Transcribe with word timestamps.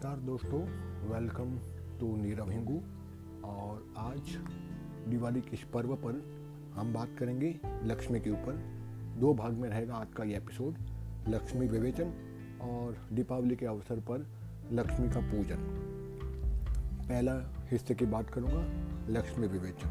नमस्कार 0.00 0.20
दोस्तों 0.20 0.60
welcome 1.08 1.58
to 2.00 2.16
Nirav 2.16 2.50
Hingoo. 2.50 2.76
और 3.48 3.94
आज 3.98 4.20
दिवाली 5.08 5.40
के 5.40 5.50
इस 5.52 5.62
पर्व 5.74 5.94
पर 5.94 6.22
हम 6.74 6.92
बात 6.92 7.08
करेंगे 7.18 7.60
लक्ष्मी 7.84 8.20
के 8.20 8.30
ऊपर। 8.30 8.52
दो 9.20 9.34
भाग 9.34 9.52
में 9.52 9.68
रहेगा 9.68 9.94
आज 9.94 10.06
का 10.16 10.24
ये 10.24 10.36
एपिसोड 10.36 10.74
लक्ष्मी 11.28 11.66
विवेचन 11.68 12.04
और 12.62 13.08
दीपावली 13.12 13.56
के 13.56 13.66
अवसर 13.66 14.00
पर 14.00 14.26
लक्ष्मी 14.72 15.08
का 15.08 15.20
पूजन। 15.20 15.56
पहला 17.08 17.66
हिस्से 17.70 17.94
की 17.94 18.06
बात 18.06 18.30
करूँगा, 18.30 18.64
लक्ष्मी 19.12 19.46
विवेचन। 19.46 19.88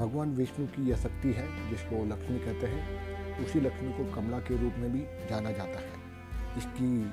भगवान 0.00 0.34
विष्णु 0.34 0.66
की 0.66 0.90
यह 0.90 0.96
शक्ति 0.96 1.32
है, 1.32 1.70
जिसको 1.70 2.04
लक्ष्मी 2.04 2.38
कहते 2.38 2.66
हैं, 2.66 3.44
उसी 3.46 3.60
लक्ष्मी 3.60 3.92
को 3.92 4.14
कमला 4.14 4.38
के 4.38 4.56
रूप 4.56 4.72
में 4.78 4.92
भी 4.92 5.28
जाना 5.30 5.50
जाता 5.50 5.80
है। 5.80 6.02
इसकी 6.58 7.04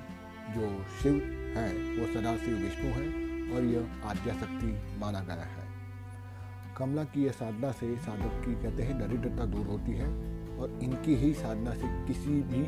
जो 0.53 0.83
शिव 1.03 1.40
है, 1.55 1.67
वो 1.97 2.05
सदाशिव 2.13 2.57
विष्णु 2.57 2.91
है 2.91 3.05
और 3.55 3.63
यह 3.65 4.07
आद्या 4.09 4.33
शक्ति 4.33 4.99
माना 4.99 5.19
गया 5.19 5.47
है। 5.47 5.69
कमला 6.77 7.03
की 7.03 7.25
यह 7.25 7.31
साधना 7.31 7.71
से 7.71 7.95
साधक 7.95 8.41
की 8.45 8.53
कहते 8.53 8.83
हैं 8.83 8.99
दरिद्रता 8.99 9.45
दूर 9.45 9.65
होती 9.65 9.91
है 9.91 10.07
और 10.57 10.79
इनकी 10.83 11.15
ही 11.15 11.33
साधना 11.33 11.73
से 11.73 11.87
किसी 12.07 12.41
भी 12.41 12.61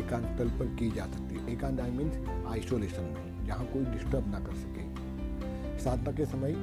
एकांत 0.00 0.24
तल 0.38 0.48
पर 0.48 0.74
की 0.76 0.90
जा 0.90 1.04
सकती 1.06 1.34
है। 1.34 1.52
एकांत 1.52 1.80
आई 1.80 1.90
मीन्स 1.90 2.46
आइसोलेशन 2.46 3.02
में, 3.02 3.46
जहाँ 3.46 3.66
कोई 3.66 3.84
डिस्टर्ब 3.84 4.30
ना 4.32 4.40
कर 4.40 4.54
सके। 4.54 5.78
साधना 5.78 6.12
के 6.12 6.26
समय 6.26 6.54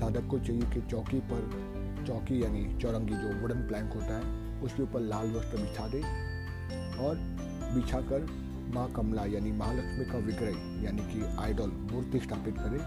साधक 0.00 0.26
को 0.26 0.38
चाहिए 0.38 0.62
कि 0.62 0.80
चौकी 0.80 1.20
पर, 1.20 1.50
चौकी 2.06 2.42
यानी 2.42 2.64
चौरंगी 2.78 3.14
जो 3.14 3.40
वुडन 3.40 3.66
प्लैंक 3.68 3.92
होता 3.92 4.18
है, 4.18 4.60
उसके 4.62 4.82
ऊपर 4.82 5.00
लाल 5.00 5.30
वस्त्र 5.30 5.58
बिछा 5.58 5.88
दे 5.88 6.00
और 7.04 7.16
बिछाकर 7.74 8.26
माँ 8.68 8.92
कमला 8.92 9.24
यानी 9.24 9.52
महालक्ष्मी 9.52 10.04
का 10.04 10.18
विग्रह, 10.18 10.84
यानी 10.84 11.02
कि 11.02 11.36
आइडल 11.40 11.70
मूर्ति 11.92 12.18
स्थापित 12.18 12.54
करे 12.58 12.78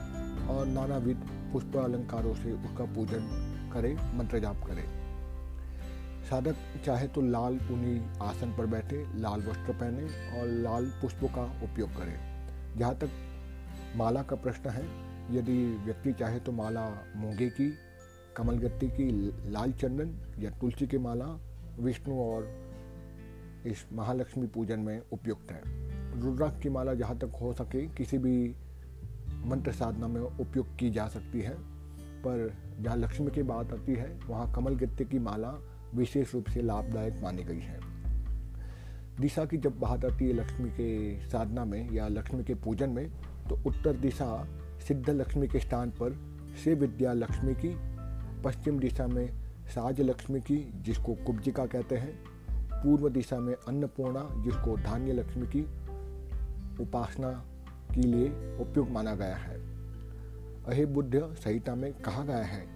और 0.53 0.65
नानाविध 0.67 1.17
पुष्प 1.53 1.77
अलंकारों 1.77 2.33
से 2.35 2.51
उसका 2.51 2.85
पूजन 2.85 3.71
करें 3.73 4.17
मंत्र 4.17 4.39
जाप 4.39 4.63
करे। 4.67 4.83
साधक 6.29 6.55
चाहे 6.85 7.07
तो 7.07 7.21
लाल 7.21 7.59
ऊनी 7.71 8.01
आसन 8.21 8.55
पर 8.57 8.65
बैठे, 8.65 9.05
लाल 9.15 9.39
वस्त्र 9.39 9.73
पहने 9.73 10.39
और 10.39 10.47
लाल 10.47 10.85
पुष्पों 10.85 11.27
का 11.27 11.43
उपयोग 11.63 11.89
करें। 11.89 12.77
जहाँ 12.77 12.95
तक 12.95 13.09
माला 13.95 14.21
का 14.21 14.35
प्रश्न 14.35 14.69
है, 14.69 14.85
यदि 15.37 15.77
व्यक्ति 15.85 16.13
चाहे 16.13 16.39
तो 16.39 16.51
माला 16.51 16.87
मूँगे 17.15 17.49
की 17.49 17.73
कमलगत्ती 18.37 18.87
की, 18.87 19.11
लाल 19.51 19.71
चंदन 19.71 20.17
या 20.39 20.49
तुलसी 20.51 20.87
की 20.87 20.97
माला, 20.97 21.39
विष्णु 21.79 22.15
और 22.15 22.60
इस 23.65 23.85
महालक्ष्मी 23.93 24.47
पूजन 24.47 24.79
में 24.79 25.01
उपयुक्त 25.11 25.51
है। 25.51 25.61
रुद्राक्ष 26.21 26.63
की 26.63 26.69
माला 26.69 26.93
जहाँ 26.93 27.17
तक 27.17 27.31
हो 27.41 27.53
सके, 27.53 27.87
किसी 27.87 28.17
भी 28.17 28.55
मंत्र 29.45 29.71
साधना 29.71 30.07
में 30.07 30.21
उपयोग 30.21 30.75
की 30.75 30.89
जा 30.89 31.07
सकती 31.07 31.41
है। 31.41 31.55
पर 32.25 32.53
जहाँ 32.81 32.97
लक्ष्मी 32.97 33.31
की 33.31 33.43
बात 33.43 33.73
आती 33.73 33.93
है, 33.93 34.19
वहाँ 34.27 34.53
कमल 34.53 34.75
गत्ते 34.75 35.05
की 35.05 35.19
माला 35.19 35.53
विशेष 35.95 36.33
रूप 36.33 36.45
से 36.47 36.61
लाभदायक 36.61 37.21
मानी 37.23 37.43
गई 37.43 37.59
है। 37.59 37.79
दिशा 39.19 39.45
की 39.45 39.57
जब 39.57 39.79
बात 39.79 40.05
आती 40.05 40.27
है 40.27 40.33
लक्ष्मी 40.33 40.69
के 40.69 41.19
साधना 41.29 41.65
में 41.65 41.91
या 41.91 42.07
लक्ष्मी 42.07 42.43
के 42.43 42.55
पूजन 42.55 42.89
में 42.89 43.09
तो 43.49 43.61
उत्तर 43.65 43.93
दिशा 43.93 44.47
सिद्ध 44.87 45.09
लक्ष्मी 45.09 45.47
के 45.47 45.59
स्थान 45.59 45.89
पर 45.89 46.17
शिव 46.63 46.79
विद्या 46.79 47.13
लक्ष्मी 47.13 47.53
की, 47.53 47.75
पश्चिम 48.41 48.79
दिशा 48.79 49.07
में 49.07 49.33
साज 49.67 50.01
लक्ष्मी 50.01 50.39
की, 50.39 50.73
जिसको 50.75 51.13
कुब्जिका 51.13 51.65
कहते 51.65 51.97
हैं 51.97 52.30
पूर्व 52.83 53.09
दिशा 53.09 53.39
में 53.39 53.55
अन्नपूर्णा, 53.67 54.43
जिसको 54.43 54.77
धान्य 54.77 55.13
लक्ष्मी 55.13 55.47
की 55.47 55.61
उपासना 56.83 57.31
के 57.95 58.01
लिए 58.01 58.27
उपयुक्त 58.57 58.91
माना 58.91 59.15
गया 59.15 59.35
है। 59.35 59.59
अहि 60.65 60.85
बुद्ध 60.85 61.21
संहिता 61.23 61.75
में 61.75 61.93
कहा 61.93 62.23
गया 62.23 62.43
है, 62.43 62.67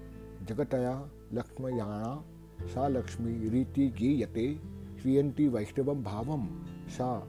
जगतया 0.46 1.10
लक्ष्मयाणा, 1.34 2.24
सा 2.68 2.88
लक्ष्मी 2.88 3.50
रीति 3.50 3.88
गीयते 3.88 4.60
श्रियंती 5.02 5.48
वैष्णव 5.48 5.96
भावम 5.96 6.48
सा 6.88 7.28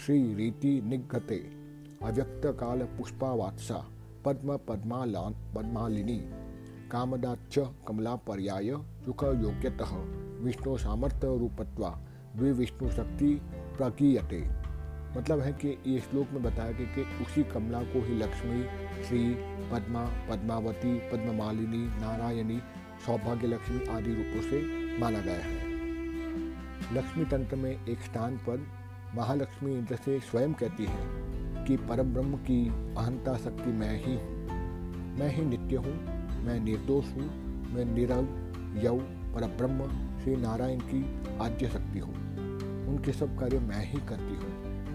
श्री 0.00 0.34
रीति 0.34 0.82
निगते। 0.84 1.36
अव्यक्त 2.02 2.42
काल 2.46 2.82
पुष्पावात्सा, 2.82 3.86
पद्म 4.24 4.56
पद्मालान 4.56 5.34
पद्मालिनी 5.54 6.20
कामदाच 6.90 7.58
कमला 7.58 8.16
पर्याय 8.16 8.72
सुख 9.04 9.24
योग्यतः, 9.24 9.96
विष्णु 10.44 10.76
सामर्थ्य 10.78 11.38
रूपत्वा 11.38 12.05
विष्णु 12.42 12.90
शक्ति 12.90 13.40
प्रकीयते। 13.78 14.66
मतलब 15.18 15.40
है 15.40 15.52
कि 15.52 15.78
ये 15.86 16.00
श्लोक 16.00 16.26
में 16.32 16.42
बताया 16.42 16.72
गया 16.72 16.86
कि 16.86 17.24
उसी 17.24 17.42
कमला 17.42 17.80
को 17.80 18.04
ही 18.04 18.14
लक्ष्मी, 18.14 18.62
श्री, 19.04 19.34
पद्मा, 19.70 20.04
पद्मावती, 20.04 20.98
पद्ममालिनी, 20.98 21.86
नारायणी 21.86 22.60
सौभाग्य 23.06 23.46
लक्ष्मी 23.46 23.86
आदि 23.86 24.14
रूपों 24.14 24.42
से 24.50 24.62
माना 24.98 25.20
गया 25.20 25.34
है। 25.34 25.76
लक्ष्मी 26.94 27.24
तंत्र 27.24 27.56
में 27.56 27.86
एक 27.86 28.00
स्थान 28.00 28.36
पर 28.36 28.66
महालक्ष्मी 29.14 29.74
इंद्र 29.74 29.96
से 29.96 30.20
स्वयं 30.20 30.52
कहती 30.52 30.84
है 30.84 31.06
कि 31.64 31.76
परम 31.76 32.14
ब्रह्म 32.14 32.36
की 32.36 32.68
अहंता 32.68 33.36
शक्ति 33.36 33.70
मैं 33.70 34.04
ही 34.04 34.14
हूँ। 34.14 34.36
मैं 35.18 35.28
ही 35.36 35.42
नित्य 35.42 35.76
हूँ, 35.76 35.94
मैं 36.44 36.60
निर्दोष 36.60 37.04
हूँ, 37.04 37.26
मैं 37.74 37.84
निरव 37.84 38.28
यव 38.84 38.98
पर 39.34 39.46
ब्रह्म 39.46 39.78
श्री 40.26 40.36
नारायण 40.36 40.78
की 40.78 41.00
आद्य 41.38 41.68
शक्ति 41.68 41.98
हूँ। 41.98 42.14
उनके 42.88 43.12
सब 43.12 43.38
कार्य 43.38 43.58
मैं 43.58 43.92
ही 43.92 43.98
करती 43.98 44.34
हूँ। 44.34 44.48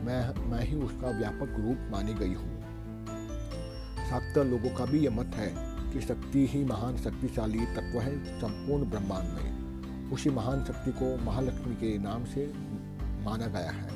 मैं 0.05 0.49
मैं 0.49 0.63
ही 0.63 0.75
उसका 0.75 1.09
व्यापक 1.09 1.55
रूप 1.59 1.91
मानी 1.91 2.13
गई 2.13 2.33
हूँ। 2.33 2.61
शाक्तर 4.09 4.45
लोगों 4.45 4.69
का 4.69 4.85
भी 4.85 4.99
यह 4.99 5.11
मत 5.11 5.31
है 5.35 5.53
कि 5.93 6.01
शक्ति 6.01 6.47
ही 6.47 6.63
महान 6.63 6.97
शक्तिशाली 6.97 7.59
तत्व 7.59 7.99
है 7.99 8.39
संपूर्ण 8.39 8.89
ब्रह्मांड 8.89 9.29
में। 9.29 10.11
उसी 10.11 10.29
महान 10.29 10.65
शक्ति 10.65 10.91
को 10.91 11.23
महालक्ष्मी 11.23 11.75
के 11.75 11.97
नाम 11.97 12.25
से 12.25 12.53
माना 13.23 13.47
गया 13.47 13.71
है। 13.71 13.89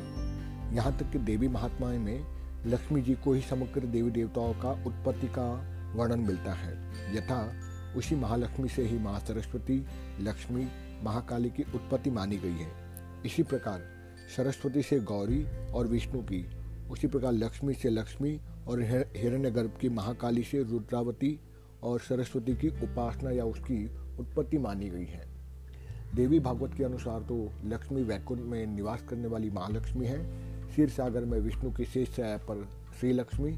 यहाँ 0.76 0.98
तक 0.98 1.12
कि 1.12 1.20
देवी 1.20 1.48
महात्माएँ 1.48 1.98
में 1.98 2.26
लक्ष्मी 2.66 3.02
जी 3.02 3.16
को 3.16 3.34
ही 3.34 3.42
समग्र 3.42 3.80
देवी 3.80 4.12
देवताओं 4.12 4.54
का 4.54 4.72
उत्पत्ति 4.72 5.28
का 5.28 5.52
वर्णन 5.96 6.20
मिलता 6.20 6.54
है। 6.54 6.74
यथा 7.16 7.54
उसी 7.98 8.16
महालक्ष्मी 8.16 8.70
से 8.70 8.86
ही 8.86 9.00
माँ 9.00 9.20
सरस्वती, 9.20 9.86
लक्ष्मी 10.22 10.68
महाकाली 11.04 11.50
की 11.50 11.64
उत्पत्ति 11.76 12.10
मानी 12.10 12.38
गई 12.38 12.58
है। 12.58 12.72
इसी 13.26 13.44
प्रकार 13.44 13.82
सरस्वती 14.36 14.82
से 14.82 15.00
गौरी 15.00 15.46
और 15.74 15.88
विष्णु 15.88 16.22
की 16.22 16.46
उसी 16.92 17.08
प्रकार 17.08 17.34
लक्ष्मी 17.34 17.74
से 17.74 17.90
लक्ष्मी 17.90 18.40
और 18.68 18.82
हिरण्यगर्भ 19.16 19.78
की 19.82 19.90
महाकाली 19.90 20.44
से 20.44 20.64
रुद्रावती 20.64 21.40
और 21.84 22.00
सरस्वती 22.00 22.56
की 22.56 22.70
उपासना 22.84 23.32
या 23.32 23.46
उसकी 23.46 23.86
उत्पत्ति 24.20 24.58
मानी 24.58 24.90
गई 24.90 25.06
है। 25.06 25.24
देवी 26.16 26.40
भागवत 26.40 26.74
के 26.78 26.84
अनुसार 26.84 27.22
तो 27.22 27.38
लक्ष्मी 27.66 28.04
वैकुंठ 28.04 28.40
में 28.42 28.66
निवास 28.68 29.04
करने 29.10 29.28
वाली 29.28 29.50
महालक्ष्मी 29.50 30.06
है। 30.06 30.20
क्षीर 30.68 30.90
सागर 30.90 31.26
में 31.26 31.40
विष्णु 31.40 31.72
की 31.72 31.86
शेष 31.86 32.16
छाया 32.16 32.38
पर 32.50 32.68
श्री 33.00 33.12
लक्ष्मी 33.14 33.50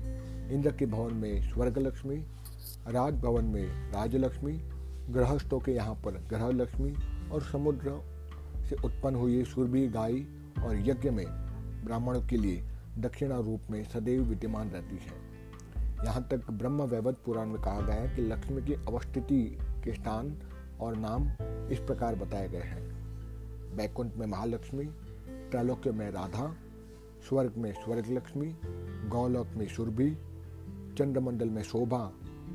इंद्र 0.56 0.72
के 0.72 0.86
भवन 0.86 1.14
में 1.14 1.50
स्वर्ग 1.50 1.78
लक्ष्मी 1.78 2.16
राजभवन 2.88 3.46
में 3.46 3.92
राजलक्ष्मी, 3.92 4.54
गृहस्थों 5.10 5.60
के 5.60 5.72
यहाँ 5.72 5.96
पर 5.96 6.18
ग्रह 6.30 6.48
लक्ष्मी 6.54 6.92
और 7.32 7.42
समुद्र 7.42 8.02
से 8.70 8.76
उत्पन्न 8.86 9.16
हुई 9.16 9.44
सुरभि 9.44 9.88
गाय 9.88 10.14
और 10.64 10.76
यज्ञ 10.76 11.10
में 11.10 11.26
ब्राह्मणों 11.86 12.22
के 12.22 12.38
लिए 12.38 12.64
दक्षिणा 12.98 13.40
रूप 13.40 13.62
में 13.72 13.84
सदैव 13.84 14.22
विद्यमान 14.22 14.70
रहती 14.70 14.96
है। 14.96 15.28
यहाँ 16.06 16.28
तक 16.32 16.52
ब्रह्म 16.52 16.82
वैवत 16.82 17.18
पुराण 17.26 17.48
में 17.48 17.62
कहा 17.62 17.82
गया 17.82 17.96
है 17.96 18.16
कि 18.16 18.22
लक्ष्मी 18.22 18.62
की 18.62 18.74
अवस्थिति 18.74 19.58
के 19.84 19.94
स्थान 19.94 20.38
और 20.80 20.96
नाम 20.96 21.28
इस 21.72 21.80
प्रकार 21.80 22.16
बताए 22.16 22.50
गए 22.50 22.62
हैं। 22.62 22.88
बैकुंठ 23.78 24.16
में 24.16 24.28
महालक्ष्मी 24.28 24.86
त्रैलोक्य 25.52 25.92
में 25.92 26.12
राधा, 26.12 26.56
स्वर्ग 27.30 27.54
में 27.58 27.74
स्वर्ग 27.74 28.06
लक्ष्मी 28.10 28.56
गौलोक 29.10 29.48
में 29.58 29.68
सुरभि, 29.68 30.18
चंद्रमंडल 30.98 31.50
में 31.50 31.64
शोभा 31.64 32.12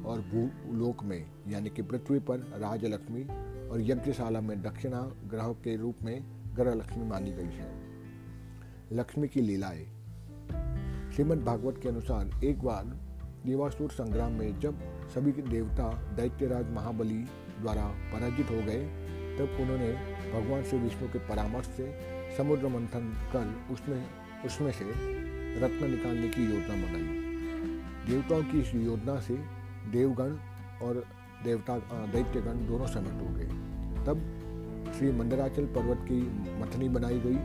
और 0.07 0.21
भूलोक 0.21 1.05
में 1.05 1.27
यानी 1.49 1.71
कि 1.71 1.83
पृथ्वी 1.83 2.19
पर 2.19 2.39
राजलक्ष्मी 2.39 3.27
और 3.73 3.81
यज्ञशाला 3.81 4.41
में 4.41 4.63
दक्षिणा 4.63 5.01
ग्रह 5.27 5.49
के 5.49 5.77
रूप 5.77 5.97
में 6.03 6.25
ग्रह 6.57 6.75
लक्ष्मी 6.75 7.05
मानी 7.05 7.33
गई 7.33 7.45
है। 7.45 7.69
लक्ष्मी 8.93 9.29
की 9.29 9.41
लीलाएँ। 9.41 9.85
श्रीमद् 11.13 11.45
भागवत 11.45 11.81
के 11.83 11.89
अनुसार 11.89 12.45
एक 12.45 12.63
बार 12.63 12.85
देवासुर 13.47 13.91
संग्राम 13.91 14.33
में 14.33 14.61
जब 14.61 14.79
सभी 15.15 15.33
के 15.33 15.43
देवता 15.43 15.93
दैत्यराज 15.93 16.71
महाबली 16.71 17.19
द्वारा 17.61 17.85
पराजित 17.85 18.51
हो 18.51 18.57
गए, 18.57 18.85
तब 19.39 19.57
उन्होंने 19.61 19.93
भगवान 20.33 20.65
श्री 20.65 20.79
विष्णु 20.79 21.09
के 21.09 21.19
परामर्श 21.19 21.67
से 21.67 21.99
समुद्र 22.37 22.69
मंथन 22.69 23.29
कर 23.33 23.73
उसमें 23.73 24.07
उसमें 24.47 24.73
से 24.73 24.85
रत्न 25.61 25.91
निकालने 25.91 26.29
की 26.29 26.45
योजना 26.45 26.75
बनाई। 26.75 27.19
देवताओं 28.07 28.43
की 28.43 28.61
इस 28.61 28.75
योजना 28.75 29.21
से 29.21 29.35
देवगण 29.91 30.37
और 30.87 31.05
देवता, 31.45 31.79
दैत्यगण 32.07 32.67
दोनों 32.67 32.87
समिट 32.87 33.13
हो 33.13 33.35
गए। 33.37 33.62
तब 34.05 34.19
श्री 34.99 35.13
मंदराचल 35.13 35.65
पर्वत 35.65 35.99
की 36.03 36.21
मथनी 36.61 36.89
बनाई 36.89 37.19
गई 37.19 37.39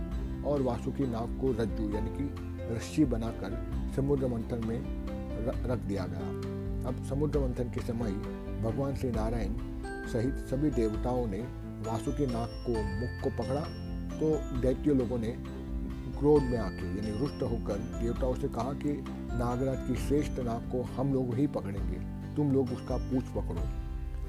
और 0.44 0.62
वासुकी 0.62 1.08
नाग 1.08 1.38
को 1.42 1.52
रज्जू, 1.52 1.90
यानी 1.90 2.10
कि 2.10 2.36
रस्सी 2.76 3.06
बनाकर 3.06 3.72
समुद्र 3.96 4.28
मंथन 4.28 4.62
में 4.68 4.80
रख 5.68 5.80
दिया 5.80 6.06
गया। 6.06 6.30
अब 6.90 7.06
समुद्र 7.10 7.40
मंथन 7.40 7.64
के 7.64 7.82
समय 7.82 8.12
भगवान 8.62 8.96
श्री 8.96 9.12
नारायण 9.12 9.54
सहित 10.08 10.36
सभी 10.36 10.70
देवताओं 10.70 11.28
ने 11.28 11.40
वासुकी 11.88 12.26
नाग 12.26 12.50
को, 12.50 12.72
मुख 12.72 13.24
को 13.24 13.44
पकड़ा 13.44 13.62
तो 14.20 14.60
दैत्य 14.62 14.94
लोगों 14.94 15.18
ने 15.18 15.38
क्रोध 16.20 16.44
में 16.44 16.58
आके, 16.58 16.88
यानी 16.88 17.20
रुष्ट 17.20 17.44
होकर 17.44 17.74
देवताओं 17.74 18.36
से 18.36 18.48
कहा 18.48 18.74
कि, 18.74 19.06
नागराज 19.34 19.88
की 19.88 19.96
श्रेष्ठ 19.96 20.40
नाग 20.40 20.62
को 20.62 20.82
हम 20.84 21.14
लोग 21.14 21.36
ही 21.36 21.48
पकड़ेंगे। 21.48 22.00
तुम 22.36 22.52
लोग 22.52 22.72
उसका 22.72 22.98
पूछ 22.98 23.24
पकड़ो। 23.24 23.62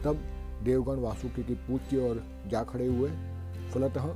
तब 0.05 0.21
देवगण 0.63 0.97
वासुकी 0.97 1.43
की 1.45 1.55
पूछ 1.55 1.81
की 1.91 1.97
ओर 1.97 2.25
जा 2.47 2.63
खड़े 2.63 2.87
हुए। 2.87 3.11
फलतः 3.71 4.07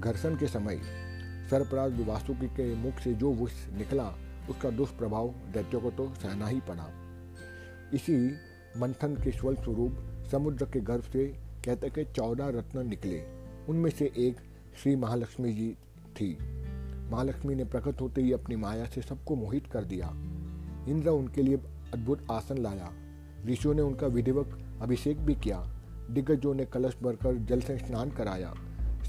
घर्षण 0.00 0.36
के 0.36 0.46
समय 0.46 0.80
सर्पराज 1.50 2.00
वासुकी 2.08 2.46
के 2.46 2.74
मुख 2.74 2.94
से 2.94 3.14
जो 3.14 3.32
विष 3.32 3.52
निकला, 3.72 4.14
उसका 4.50 4.70
दुष्प्रभाव 4.70 5.28
दैत्यों 5.28 5.80
को 5.80 5.90
तो 5.90 6.14
सहना 6.14 6.46
ही 6.46 6.60
पड़ा। 6.60 6.88
इसी 7.94 8.34
मंथन 8.80 9.14
के 9.24 9.30
स्वल 9.30 9.54
स्वरूप 9.54 9.98
समुद्र 10.30 10.64
के 10.64 10.80
गर्भ 10.80 11.02
से 11.02 11.26
कहते 11.64 11.90
कि 11.90 12.04
चौदह 12.04 12.48
रत्न 12.48 12.88
निकले। 12.88 13.22
उनमें 13.68 13.90
से 13.90 14.12
एक 14.16 14.36
श्री 14.82 14.96
महालक्ष्मी 14.96 15.52
जी 15.52 15.76
थी। 16.20 16.38
महालक्ष्मी 17.10 17.54
ने 17.54 17.64
प्रकट 17.64 18.00
होते 18.00 18.22
ही 18.22 18.32
अपनी 18.32 18.56
माया 18.56 18.84
से 18.84 19.02
सबको 19.02 19.36
मोहित 19.36 19.66
कर 19.66 19.84
दिया। 19.84 20.06
इंद्र 20.88 21.10
उनके 21.10 21.42
लिए 21.42 21.56
अद्भुत 21.94 22.26
आसन 22.30 22.58
लाया। 22.58 22.92
ऋषियों 23.46 23.74
ने 23.74 23.82
उनका 23.82 24.06
विधिवत 24.06 24.78
अभिषेक 24.82 25.20
भी 25.20 25.34
किया। 25.34 25.81
दिग्गजों 26.12 26.54
ने 26.54 26.64
कलश 26.64 26.96
भरकर 27.02 27.36
जल 27.36 27.60
से 27.60 27.78
स्नान 27.78 28.10
कराया। 28.10 28.54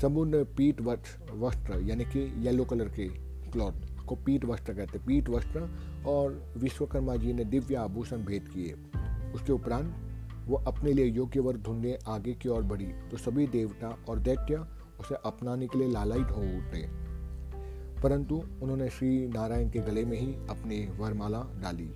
समुद्र 0.01 0.43
पीठ 0.43 0.81
वस्त्र 0.81 1.33
वस्त्र, 1.33 1.81
यानी 1.81 2.03
कि 2.03 2.33
येलो 2.37 2.65
कलर 2.65 2.85
के 2.85 3.07
क्लॉथ 3.51 4.05
को 4.07 4.15
पीठ 4.15 4.45
वस्त्र 4.45 4.73
कहते 4.73 4.97
हैं। 4.97 5.07
पीठ 5.07 5.29
वस्त्र 5.29 5.69
और 6.07 6.53
विश्वकर्मा 6.57 7.15
जी 7.15 7.33
ने 7.33 7.45
दिव्य 7.45 7.75
आभूषण 7.75 8.17
भेद 8.17 8.47
किए। 8.47 8.73
उसके 9.31 9.51
उपरांत 9.51 9.95
वो 10.45 10.55
अपने 10.55 10.93
लिए 10.93 11.05
योग्य 11.05 11.39
वर 11.39 11.57
ढूँढने 11.57 11.97
आगे 12.07 12.33
की 12.33 12.49
ओर 12.49 12.61
बढ़ी। 12.61 12.85
तो 12.85 13.17
सभी 13.17 13.47
देवता 13.47 13.97
और 14.09 14.19
दैत्य 14.19 14.65
उसे 14.99 15.15
अपनाने 15.15 15.67
के 15.67 15.77
लिए 15.77 15.87
लालायित 15.87 16.27
हो 16.27 16.41
उठे। 16.41 16.87
परंतु 18.03 18.43
उन्होंने 18.61 18.89
श्री 18.89 19.27
नारायण 19.27 19.69
के 19.69 19.79
गले 19.79 20.05
में 20.05 20.19
ही 20.19 20.33
अपनी 20.33 20.97
वरमाला 20.97 21.39
डाली। 21.39 21.91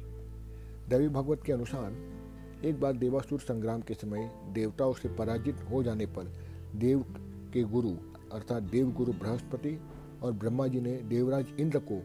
देवी 0.89 1.07
भगवत 1.07 1.44
के 1.45 1.53
अनुसार 1.53 2.17
एक 2.65 2.80
बार 2.80 2.94
देवासुर 2.94 3.39
संग्राम 3.39 3.81
के 3.81 3.94
समय 3.94 4.31
देवताओं 4.51 4.94
से 4.94 5.09
पराजित 5.09 5.56
हो 5.71 5.83
जाने 5.83 6.06
पर 6.06 6.33
देव 6.75 7.06
के 7.54 7.63
गुरु 7.63 7.89
अर्थात 8.33 8.63
देव 8.63 8.92
गुरु 8.92 9.13
बृहस्पति 9.13 9.81
और 10.24 10.31
ब्रह्मा 10.31 10.68
जी 10.68 10.81
ने 10.81 10.92
देवराज 10.92 11.45
इंद्र 11.59 11.80
को 11.92 12.00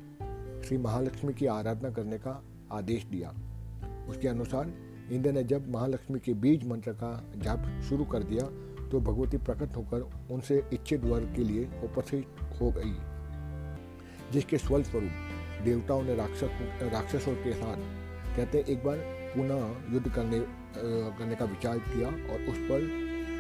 श्री 0.63 0.79
महालक्ष्मी 0.79 1.35
की 1.35 1.47
आराधना 1.47 1.91
करने 1.91 2.19
का 2.19 2.45
आदेश 2.73 3.05
दिया। 3.05 3.35
उसके 4.09 4.29
अनुसार 4.29 4.73
इंद्र 5.13 5.33
ने 5.33 5.45
जब 5.45 5.71
महालक्ष्मी 5.71 6.19
के 6.19 6.35
बीज 6.35 6.67
मंत्र 6.67 6.93
का 6.93 7.31
जाप 7.37 7.83
शुरू 7.89 8.05
कर 8.05 8.23
दिया 8.23 8.45
तो 8.89 9.01
भगवती 9.01 9.37
प्रकट 9.37 9.77
होकर 9.77 10.11
उनसे 10.31 10.65
इच्छित 10.73 11.05
वर्ग 11.05 11.35
के 11.37 11.45
लिए 11.45 11.65
उपस्थित 11.65 12.27
हो 12.61 12.71
गई, 12.71 12.95
जिसके 14.33 14.59
स्वरूप 14.59 15.13
देवताओं 15.65 16.03
ने 16.03 16.15
राक्षस 16.15 16.59
राक्षसों 16.83 17.35
के 17.35 17.53
साथ 17.53 17.77
कहते 18.37 18.65
एक 18.69 18.85
बार 18.85 19.22
पुनः 19.35 19.95
युद्ध 19.95 20.09
करने 20.11 20.41
करने 20.77 21.35
का 21.35 21.45
विचार 21.45 21.79
किया 21.79 22.09
और 22.09 22.49
उस 22.51 22.59
पर 22.69 22.81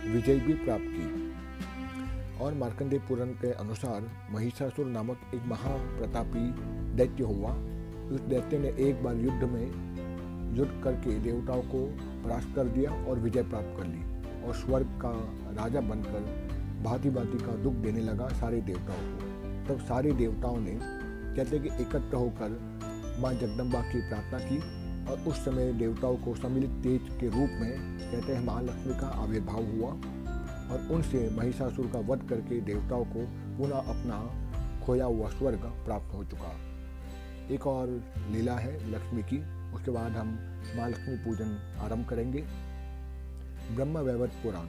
विजय 0.06 0.38
भी 0.38 0.54
प्राप्त 0.54 0.84
की। 0.88 1.30
और 2.40 2.54
मार्कंडेय 2.54 2.98
पुराण 2.98 3.28
के 3.40 3.52
अनुसार 3.54 4.10
महिषासुर 4.30 4.86
नामक 4.86 5.30
एक 5.34 5.42
महाप्रतापी 5.46 6.44
दैत्य 6.96 7.24
हुआ। 7.24 7.50
उस 8.10 8.20
दैत्य 8.20 8.58
ने 8.58 8.68
एक 8.80 9.02
बार 9.04 9.16
युद्ध 9.16 9.42
में 9.44 9.66
युद्ध 10.56 10.72
करके 10.84 11.18
देवताओं 11.20 11.62
को 11.62 11.84
परास्त 12.24 12.54
कर 12.56 12.68
दिया 12.68 12.90
और 13.04 13.18
विजय 13.18 13.42
प्राप्त 13.42 13.76
कर 13.78 13.86
ली 13.86 14.02
और 14.42 14.54
स्वर्ग 14.54 14.98
का 15.04 15.12
राजा 15.62 15.80
बनकर 15.80 16.20
भांति 16.84 17.10
भांति 17.10 17.38
का 17.38 17.52
दुख 17.62 17.74
देने 17.82 18.00
लगा 18.00 18.28
सारे 18.40 18.60
देवताओं 18.60 19.04
को। 19.12 19.30
तब 19.68 19.80
सारे 19.80 20.12
देवताओं 20.12 20.60
ने 20.60 20.78
कहते 20.80 21.58
कि 21.58 21.68
एकत्र 21.82 22.16
होकर 22.16 22.60
माँ 23.20 23.32
जगदम्बा 23.34 23.80
की 23.82 24.08
प्रार्थना 24.08 24.38
की 24.38 24.58
और 25.08 25.18
उस 25.26 25.44
समय 25.44 25.72
देवताओं 25.72 26.16
को 26.16 26.34
सम्मिलित 26.34 26.70
तेज 26.70 27.08
के 27.20 27.26
रूप 27.26 27.50
में 27.60 27.98
कहते 28.00 28.32
हैं 28.32 28.44
महालक्ष्मी 28.44 28.94
का 28.94 29.06
आविर्भाव 29.06 29.64
हुआ 29.66 29.90
और 30.72 30.88
उनसे 30.90 31.30
महिषासुर 31.30 31.86
का 31.86 31.98
वध 31.98 32.28
करके 32.28 32.60
देवताओं 32.60 33.04
को 33.04 33.26
पुनः 33.58 33.76
अपना 33.76 34.20
खोया 34.86 35.04
हुआ 35.04 35.30
स्वर्ग 35.30 35.64
प्राप्त 35.84 36.14
हो 36.14 36.24
चुका। 36.24 36.52
एक 37.50 37.66
और 37.66 37.88
लीला 38.30 38.56
है 38.56 38.90
लक्ष्मी 38.90 39.22
की, 39.22 39.38
उसके 39.74 39.90
बाद 39.90 40.12
हम 40.12 40.28
माँ 40.76 40.88
लक्ष्मी 40.88 41.16
पूजन 41.16 41.78
आरंभ 41.80 42.08
करेंगे। 42.08 42.44
ब्रह्म 43.74 43.98
वैवत 43.98 44.30
पुराण। 44.42 44.66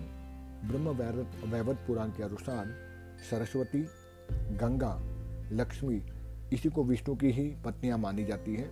ब्रह्म 0.68 0.90
वैवत 1.52 1.76
पुराण 1.88 2.10
के 2.10 2.24
अनुसार 2.24 2.66
सरस्वती, 3.30 3.82
गंगा, 4.32 4.98
लक्ष्मी, 5.52 6.02
इसी 6.54 6.70
को 6.70 6.84
विष्णु 6.84 7.16
की 7.16 7.32
ही 7.32 7.48
पत्नियाँ 7.66 7.98
मानी 7.98 8.26
जाती 8.26 8.56
हैं। 8.56 8.72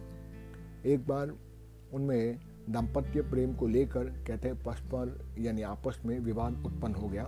एक 0.85 1.07
बार 1.07 1.33
उनमें 1.93 2.39
दाम्पत्य 2.69 3.21
प्रेम 3.21 3.53
को 3.53 3.67
लेकर 3.67 4.03
कहते 4.03 4.47
हैं 4.47 4.63
परस्पर 4.63 5.25
यानी 5.39 5.61
आपस 5.61 6.01
में 6.05 6.19
विवाद 6.19 6.63
उत्पन्न 6.65 6.95
हो 6.95 7.07
गया। 7.07 7.23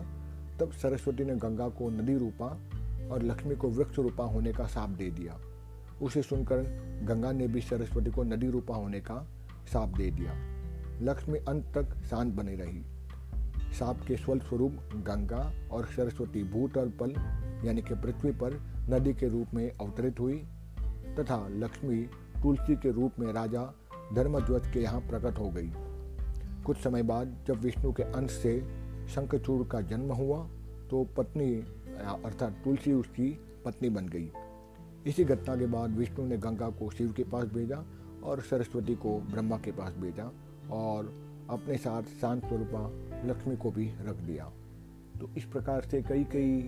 तब 0.60 0.72
सरस्वती 0.72 1.24
ने 1.24 1.36
गंगा 1.36 1.70
को 1.70 1.90
नदी 1.90 2.18
रूपा 2.18 2.46
और 3.12 3.24
लक्ष्मी 3.24 3.56
को 3.56 3.70
वृक्ष 3.70 4.00
रूपा 4.00 4.24
होने 4.24 4.54
का 4.54 4.66
साप 4.66 4.90
दे 4.90 5.12
दिया। 5.12 5.38
उसे 6.02 6.22
सुनकर 6.22 6.58
गंगा 7.04 7.32
ने 7.32 7.48
भी 7.48 7.62
सरस्वती 7.62 8.12
को 8.12 8.24
नदी 8.24 8.48
रूपा 8.48 8.76
होने 8.76 9.00
का 9.00 9.28
साप 9.74 9.90
दे 9.90 10.12
दिया। 10.12 10.34
लक्ष्मी 11.02 11.40
अंत 11.40 11.66
तक 11.78 12.06
शांत 12.06 12.34
बनी 12.34 12.56
रही। 12.56 12.84
साप 13.74 14.02
के 14.08 14.18
स्वल 14.18 14.40
स्वरूप 14.40 14.72
गंगा 14.94 15.52
और 15.72 15.86
सरस्वती 15.86 16.44
भूत 16.44 16.78
और 16.78 16.90
पल, 16.90 17.12
यानी 17.66 17.82
कि 17.82 17.96
पृथ्वी 17.96 18.32
पर 18.32 18.54
नदी 18.90 19.14
के 19.14 19.28
रूप 19.28 19.48
में 19.54 19.72
अवतरित 19.72 20.20
हुई, 20.20 20.38
तथा 21.20 21.48
लक्ष्मी 21.48 22.04
तुलसी 22.44 22.76
के 22.76 22.92
रूप 22.92 23.12
में 23.20 23.34
राजा 23.34 23.62
धर्मध्वज 24.14 24.68
के 24.74 24.80
यहाँ 24.80 25.00
प्रकट 25.02 25.40
हो 25.40 25.50
गई। 25.50 25.72
कुछ 26.66 26.78
समय 26.78 27.04
बाद 27.04 27.36
जब 27.48 27.62
विष्णु 27.62 27.94
के 27.94 28.04
अंश 28.04 28.32
से 28.32 28.60
शंखचूड़ 29.10 29.68
का 29.68 29.82
जन्म 29.82 30.12
हुआ 30.12 30.48
तो 30.90 31.04
पत्नी, 31.18 31.54
अर्थात 32.26 32.62
तुलसी 32.64 32.94
उसकी 32.94 33.40
पत्नी 33.66 33.90
बन 33.90 34.08
गई। 34.08 34.32
इसी 35.08 35.24
घटना 35.24 35.56
के 35.56 35.66
बाद 35.66 35.90
विष्णु 35.90 36.26
ने 36.26 36.38
गंगा 36.38 36.70
को 36.70 36.90
शिव 36.92 37.12
के 37.12 37.24
पास 37.24 37.46
भेजा 37.46 37.84
और 38.24 38.42
सरस्वती 38.42 38.96
को 38.96 39.20
ब्रह्मा 39.20 39.58
के 39.58 39.72
पास 39.72 39.94
भेजा 39.94 40.32
और 40.72 41.14
अपने 41.50 41.78
साथ 41.78 42.04
शांत 42.04 42.46
स्वरूपा 42.46 42.90
लक्ष्मी 43.26 43.56
को 43.56 43.72
भी 43.72 43.92
रख 44.02 44.16
दिया। 44.16 44.52
तो 45.20 45.30
इस 45.38 45.46
प्रकार 45.46 45.82
से 45.82 46.02
कई 46.02 46.24
कई 46.24 46.62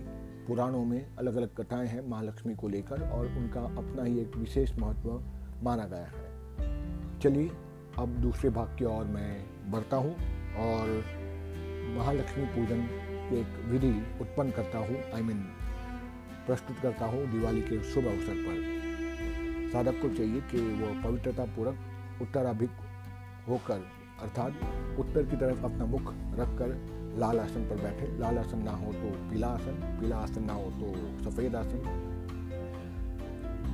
पुराणों 0.48 0.84
में 0.84 1.16
अलग 1.16 1.36
अलग 1.36 1.54
कथाएँ 1.54 1.88
हैं 1.88 2.08
महालक्ष्मी 2.08 2.54
को 2.54 2.68
लेकर 2.68 3.08
और 3.08 3.26
उनका 3.26 3.60
अपना 3.60 4.04
ही 4.04 4.18
एक 4.18 4.36
विशेष 4.36 4.78
महत्व 4.78 5.22
माना 5.62 5.84
गया 5.84 6.06
है। 6.06 6.35
चलिए, 7.22 7.50
अब 7.98 8.08
दूसरे 8.22 8.50
भाग 8.50 8.76
की 8.78 8.84
ओर 8.84 9.04
मैं 9.06 9.70
बढ़ता 9.70 9.96
हूँ 9.96 10.12
और 10.60 10.88
महालक्ष्मी 11.96 12.44
पूजन 12.46 12.82
की 13.28 13.38
एक 13.40 13.54
विधि 13.66 13.92
उत्पन्न 14.20 14.50
करता 14.50 14.78
हूँ 14.78 14.96
आई 15.14 15.22
मीन 15.22 15.38
प्रस्तुत 16.46 16.78
करता 16.78 17.06
हूँ 17.06 17.24
दिवाली 17.32 17.60
के 17.62 17.82
शुभ 17.84 18.06
अवसर 18.06 18.42
पर। 18.46 19.70
साधक 19.72 20.00
को 20.02 20.08
चाहिए 20.08 20.40
कि 20.50 20.60
वो 20.80 20.92
पवित्रता 21.04 21.44
पूर्वक 21.56 22.22
उत्तराभिक 22.22 22.70
होकर, 23.48 23.80
अर्थात 24.22 24.98
उत्तर 25.00 25.22
की 25.22 25.36
तरफ़ 25.36 25.64
अपना 25.64 25.86
मुख 25.86 26.12
रखकर 26.40 26.76
लाल 27.18 27.40
आसन 27.40 27.68
पर 27.68 27.82
बैठे। 27.82 28.16
लाल 28.18 28.38
आसन 28.38 28.62
ना 28.62 28.72
हो 28.76 28.92
तो 28.92 29.10
पीला 29.30 29.48
आसन 29.48 29.80
पीला 30.00 30.16
आसन 30.18 30.44
ना 30.44 30.52
हो 30.52 30.70
तो 30.72 30.94
सफ़ेद 31.24 31.56
आसन। 31.56 32.14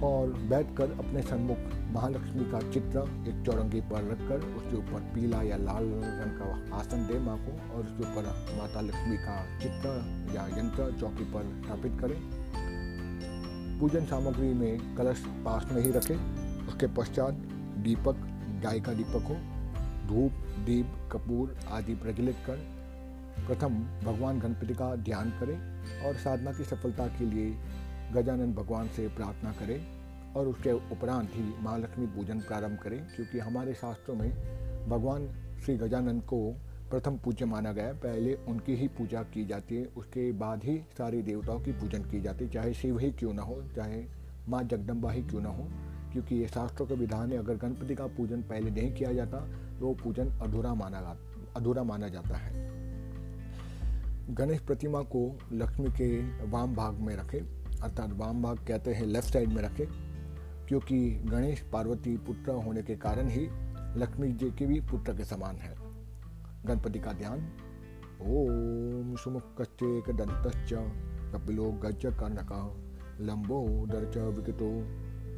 और 0.02 0.32
बैठकर 0.50 0.92
अपने 0.98 1.22
सन्मुख 1.22 1.58
महालक्ष्मी 1.92 2.44
का 2.44 2.60
चित्र 2.70 3.00
एक 3.28 3.44
चौरंगी 3.46 3.80
पर 3.80 4.08
रखकर 4.10 4.46
उसके 4.56 4.76
ऊपर 4.76 5.00
पीला 5.14 5.42
या 5.42 5.56
लाल 5.56 5.84
रंग 5.84 6.38
का 6.38 6.76
आसन 6.76 7.06
दे 7.06 7.18
माँ 7.18 7.36
को 7.38 7.52
और 7.74 7.84
उसके 7.84 8.02
ऊपर 8.02 8.26
माता 8.58 8.80
लक्ष्मी 8.80 9.16
का 9.16 9.36
चित्र 9.58 9.88
या 10.34 10.46
यंत्र 10.58 10.90
चौकी 11.00 11.24
पर 11.24 11.62
स्थापित 11.64 11.92
करें। 12.00 12.16
पूजन 13.80 14.04
सामग्री 14.06 14.52
में 14.54 14.96
कलश 14.96 15.24
पास 15.44 15.68
में 15.72 15.82
ही 15.82 15.90
रखें। 15.90 16.16
उसके 16.68 16.86
पश्चात 16.86 17.34
दीपक 17.78 18.28
गाय 18.64 18.80
का 18.80 18.92
दीपक 18.92 19.28
हो 19.28 19.34
धूप, 20.08 20.32
दीप, 20.66 20.86
कपूर 21.12 21.56
आदि 21.70 21.94
प्रज्वलित 21.94 22.36
कर 22.46 22.56
प्रथम 23.46 23.74
भगवान 24.04 24.38
गणपति 24.38 24.74
का 24.74 24.94
ध्यान 24.96 25.30
करें 25.30 25.56
और 26.06 26.14
साधना 26.14 26.52
की 26.52 26.64
सफलता 26.64 27.06
के 27.06 27.24
लिए 27.24 27.50
गजानन 28.12 28.52
भगवान 28.54 28.88
से 28.88 29.06
प्रार्थना 29.08 29.52
करें 29.52 30.34
और 30.34 30.46
उसके 30.48 30.72
उपरांत 30.72 31.30
ही 31.34 31.42
महालक्ष्मी 31.62 32.06
पूजन 32.06 32.40
प्रारंभ 32.40 32.78
करें, 32.78 32.98
क्योंकि 33.06 33.38
हमारे 33.38 33.74
शास्त्रों 33.74 34.16
में 34.16 34.30
भगवान 34.88 35.28
श्री 35.64 35.76
गजानन 35.76 36.20
को 36.28 36.38
प्रथम 36.90 37.16
पूज्य 37.16 37.44
माना 37.44 37.72
गया 37.72 37.92
पहले 38.02 38.34
उनकी 38.48 38.74
ही 38.76 38.88
पूजा 38.88 39.22
की 39.24 39.44
जाती 39.46 39.76
है, 39.76 39.84
उसके 39.96 40.30
बाद 40.32 40.64
ही 40.64 40.76
सारे 40.98 41.22
देवताओं 41.22 41.60
की 41.60 41.72
पूजन 41.72 42.02
की 42.02 42.20
जाती 42.20 42.44
है, 42.44 42.50
चाहे 42.50 42.74
शिव 42.74 42.98
ही 42.98 43.10
क्यों 43.12 43.32
ना 43.34 43.42
हो, 43.42 43.62
चाहे 43.76 44.04
माँ 44.48 44.62
जगदम्बा 44.62 45.10
ही 45.12 45.22
क्यों 45.22 45.40
ना 45.40 45.48
हो, 45.48 45.68
क्योंकि 46.12 46.34
ये 46.34 46.48
शास्त्रों 46.48 46.86
के 46.86 46.94
विधान 46.94 47.32
है। 47.32 47.38
अगर 47.38 47.56
गणपति 47.56 47.94
का 47.94 48.06
पूजन 48.16 48.42
पहले 48.42 48.70
नहीं 48.70 48.92
किया 48.94 49.12
जाता 49.12 49.38
तो 49.78 49.86
वो 49.86 49.94
पूजन 49.94 50.30
अधूरा 50.42 50.74
माना 50.74 51.16
अधूरा 51.56 51.82
माना 51.82 52.08
जाता 52.08 52.36
है। 52.36 52.70
गणेश 54.30 54.60
प्रतिमा 54.60 55.00
को 55.06 55.26
लक्ष्मी 55.52 55.90
के 55.90 56.08
वाम 56.50 56.74
भाग 56.74 56.98
में 56.98 57.14
रखें। 57.16 57.61
अर्थात 57.82 58.12
वाम 58.12 58.42
भाग 58.42 58.58
कहते 58.68 58.94
हैं 58.94 59.06
लेफ़्ट 59.06 59.32
साइड 59.32 59.48
में 59.48 59.62
रखें, 59.62 59.86
क्योंकि 60.68 60.98
गणेश, 61.24 61.62
पार्वती, 61.72 62.16
पुत्र 62.16 62.52
होने 62.64 62.82
के 62.82 62.96
कारण 62.96 63.28
ही 63.28 63.48
लक्ष्मी 64.00 64.28
जी 64.32 64.50
के 64.50 64.66
भी 64.66 64.80
पुत्र 64.80 65.14
के 65.14 65.24
समान 65.24 65.56
है। 65.56 65.74
गणपति 66.66 66.98
का 66.98 67.12
ध्यान, 67.12 67.40
ओम 68.22 69.16
सुमुख 69.16 69.60
दंत 70.10 70.48
कपिलो 71.34 71.70
गज 71.72 72.06
कर्णक, 72.20 72.52
लंबो 73.20 73.86
दर्च 73.86 74.16
विकतो 74.38 74.70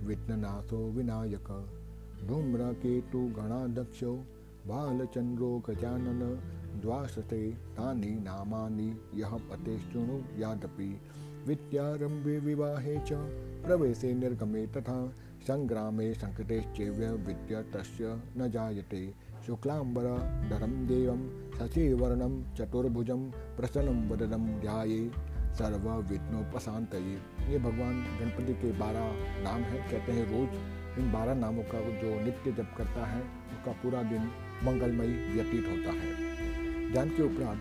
विघ्ननाथो 0.06 0.78
विनायक 0.90 1.48
धूम्रकेतु 2.24 3.18
गणाध्यक्षो, 3.18 4.12
बालचंद्रो 4.66 5.62
गजानन, 5.68 6.20
द्वासते 6.80 7.50
तानि 7.50 8.06
नामानि 8.06 8.88
यः 9.14 9.36
पते 9.50 9.78
शृणु 9.78 10.20
यादपि। 10.40 10.88
विद्यारम्भे 11.46 12.38
विवाहे 12.38 12.96
च, 12.98 13.12
प्रवेशे 13.64 14.12
निर्गमे 14.14 14.66
तथा 14.66 14.96
सङ्ग्रामे 15.46 16.12
सङ्कटेश्चैव्य 16.14 17.10
विद्या 17.26 17.60
तस्य 17.72 18.16
न 18.36 18.50
जायते। 18.50 19.02
शुक्लाम्बरधरं 19.46 20.74
देवं 20.86 21.22
शशिवर्णं 21.58 22.34
चतुर्भुजं 22.54 23.30
प्रसन्नं 23.56 24.08
वदनं 24.08 24.46
ध्याये। 24.60 25.10
सर्व 25.54 25.88
विघ्नोपशांत 26.10 26.94
ये 26.94 27.58
भगवान 27.58 28.00
गणपति 28.20 28.54
के 28.54 28.70
बारह 28.72 29.04
नाम 29.42 29.60
है, 29.62 29.78
कहते 29.90 30.12
हैं 30.12 30.24
रोज 30.26 30.98
इन 30.98 31.12
बारह 31.12 31.34
नामों 31.34 31.62
का 31.64 31.80
जो 32.00 32.20
नित्य 32.24 32.52
जप 32.52 32.74
करता 32.78 33.06
है 33.06 33.20
उसका 33.22 33.72
पूरा 33.82 34.02
दिन 34.02 34.30
मंगलमयी 34.64 35.14
व्यतीत 35.32 35.68
होता 35.68 35.92
है। 35.92 36.92
ध्यान 36.92 37.08
के 37.08 37.22
उपरांत 37.22 37.60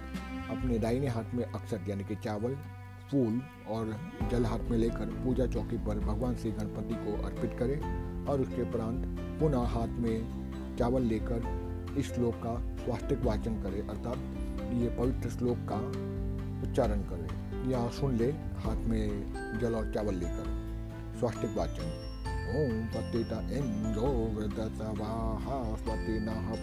अपने 0.49 0.79
दाहिने 0.79 1.07
हाथ 1.07 1.33
में 1.33 1.43
अक्षर 1.45 1.89
यानी 1.89 2.03
कि 2.03 2.15
चावल 2.15 2.55
फूल 3.13 3.41
और 3.67 3.97
जल 4.31 4.45
हाथ 4.45 4.59
में 4.59 4.77
लेकर 4.77 5.05
पूजा 5.05 5.45
चौकी 5.45 5.77
पर 5.77 5.99
भगवान 5.99 6.35
श्री 6.35 6.51
गणपति 6.51 6.95
को 6.95 7.25
अर्पित 7.25 7.55
करें 7.59 7.79
और 8.25 8.41
उसके 8.41 8.61
उपरांत 8.61 9.19
पुनः 9.39 9.65
हाथ 9.65 9.87
में 9.87 10.43
चावल 10.77 11.01
लेकर 11.01 11.63
इस 11.97 12.13
श्लोक 12.13 12.33
का 12.35 12.75
स्वास्तिक 12.85 13.21
वाचन 13.21 13.53
करें, 13.61 13.87
अर्थात 13.87 14.17
ये 14.73 14.95
पवित्र 14.99 15.29
श्लोक 15.29 15.57
का 15.71 15.75
उच्चारण 16.69 17.01
करें। 17.01 17.69
या 17.69 17.87
सुन 17.87 18.15
ले, 18.15 18.31
हाथ 18.31 18.77
में 18.77 19.33
जल 19.59 19.75
और 19.75 19.93
चावल 19.93 20.15
लेकर। 20.15 20.43
स्वास्तिक 21.19 21.57
वाचन। 21.57 22.02
ओम 22.51 22.85
पतिता 22.93 23.39
इंद्रो 23.57 24.09
वृदसवाः 24.35 25.45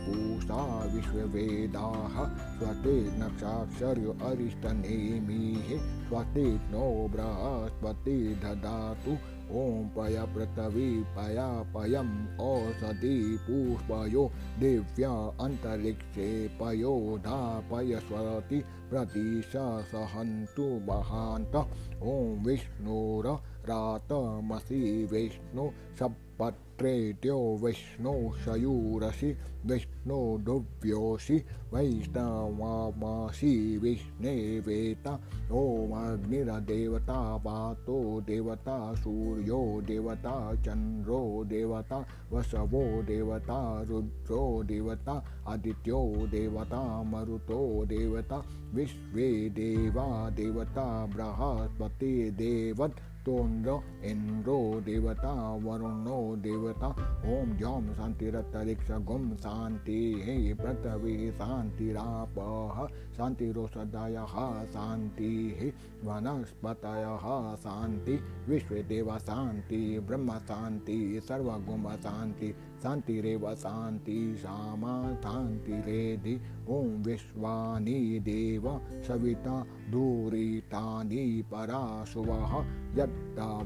पूषा 0.05 0.63
विश्ववेदाः 0.95 2.17
स्वते 2.59 2.95
नक्षाक्षर्यो 3.21 4.17
अरिष्टनेमिः 4.31 5.69
स्वते 6.09 6.47
नो 6.73 6.87
बृहस्पति 7.15 8.17
ददातु 8.45 9.17
ॐ 9.53 9.87
पय 9.97 10.17
पृथ्वी 10.35 10.89
पया 11.17 11.49
पयम् 11.75 12.13
औषधि 12.41 13.17
पुष्पयो 13.47 14.27
दिव्या 14.61 15.11
अन्तरिक्षे 15.45 16.31
पयोधा 16.61 17.39
पयस्वति 17.73 18.63
प्रतिशहन्तु 18.91 20.69
महान्त 20.91 21.57
ॐ 21.57 22.45
विष्णुर 22.47 23.27
रातमसि 23.69 25.09
विष्णु 25.12 25.71
सपत्रेट्यो 25.99 27.61
विष्णु 27.64 28.37
शयूरसि, 28.37 29.37
विष्णु 29.67 30.38
दुव्योषि 30.38 31.45
वैष्णवामासि, 31.75 33.81
विष्णे 33.83 34.61
वेता, 34.61 35.21
ओमग्निरदेवता, 35.52 37.37
पातो 37.37 38.21
देवता, 38.21 38.95
सूर्यो 38.95 39.83
देवता, 39.83 40.62
चन्द्रो 40.62 41.45
देवता, 41.47 42.07
वसवो 42.33 43.02
देवता, 43.02 43.83
रुद्रो 43.83 44.62
देवता, 44.62 45.45
आदित्यो 45.49 46.26
देवता, 46.26 47.02
मरुतो 47.02 47.85
देवता, 47.85 48.45
विश्वे 48.75 49.50
देवा 49.50 50.31
देवता, 50.31 51.07
बृहस्पति 51.07 52.31
देवत 52.31 52.95
तोन्द्र 53.27 53.81
इंद्रो 54.05 54.81
देवता, 54.81 55.55
वरुणो 55.55 56.37
देवता, 56.37 56.87
ओम 57.27 57.57
जौम 57.57 57.93
शांतिरतरिक्ष 57.93 58.91
गुम 58.91 59.35
शांति 59.35 60.23
हे 60.25 60.55
पृथ्वी 60.55 61.33
शांतिरापः 61.33 62.87
शान्तिरोषधयः 63.17 64.65
शान्तिः 64.65 65.73
वनस्पतयः 66.05 67.57
शान्ति 67.57 68.21
विश्वदेव 68.49 69.19
शान्ति 69.19 69.99
ब्रह्म 69.99 70.39
शांति, 70.39 71.21
सर्वगुम 71.25 71.89
शान्ति 71.89 72.55
शान्तिरेव 72.83 73.55
शान्ति 73.55 74.37
श्यामा 74.41 74.93
शान्तिरेधि 75.15 76.35
ॐ 76.69 76.87
विश्वानि 77.03 78.21
देव 78.23 78.67
सविता 79.09 79.57
दूरितानि 79.91 81.45
पराशुवः। 81.51 82.55
यद् 82.99 83.19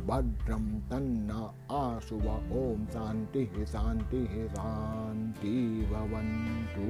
भद्रं 0.08 0.64
तन्न 0.90 1.30
आशुव। 1.70 2.26
ॐ 2.58 2.86
शान्तिः 2.86 3.64
शान्तिः 3.64 4.34
शान्ति 4.48 5.54
भवन्तु। 5.92 6.88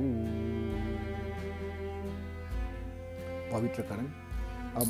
पवित्रकरण। 3.52 4.06
अब 4.80 4.86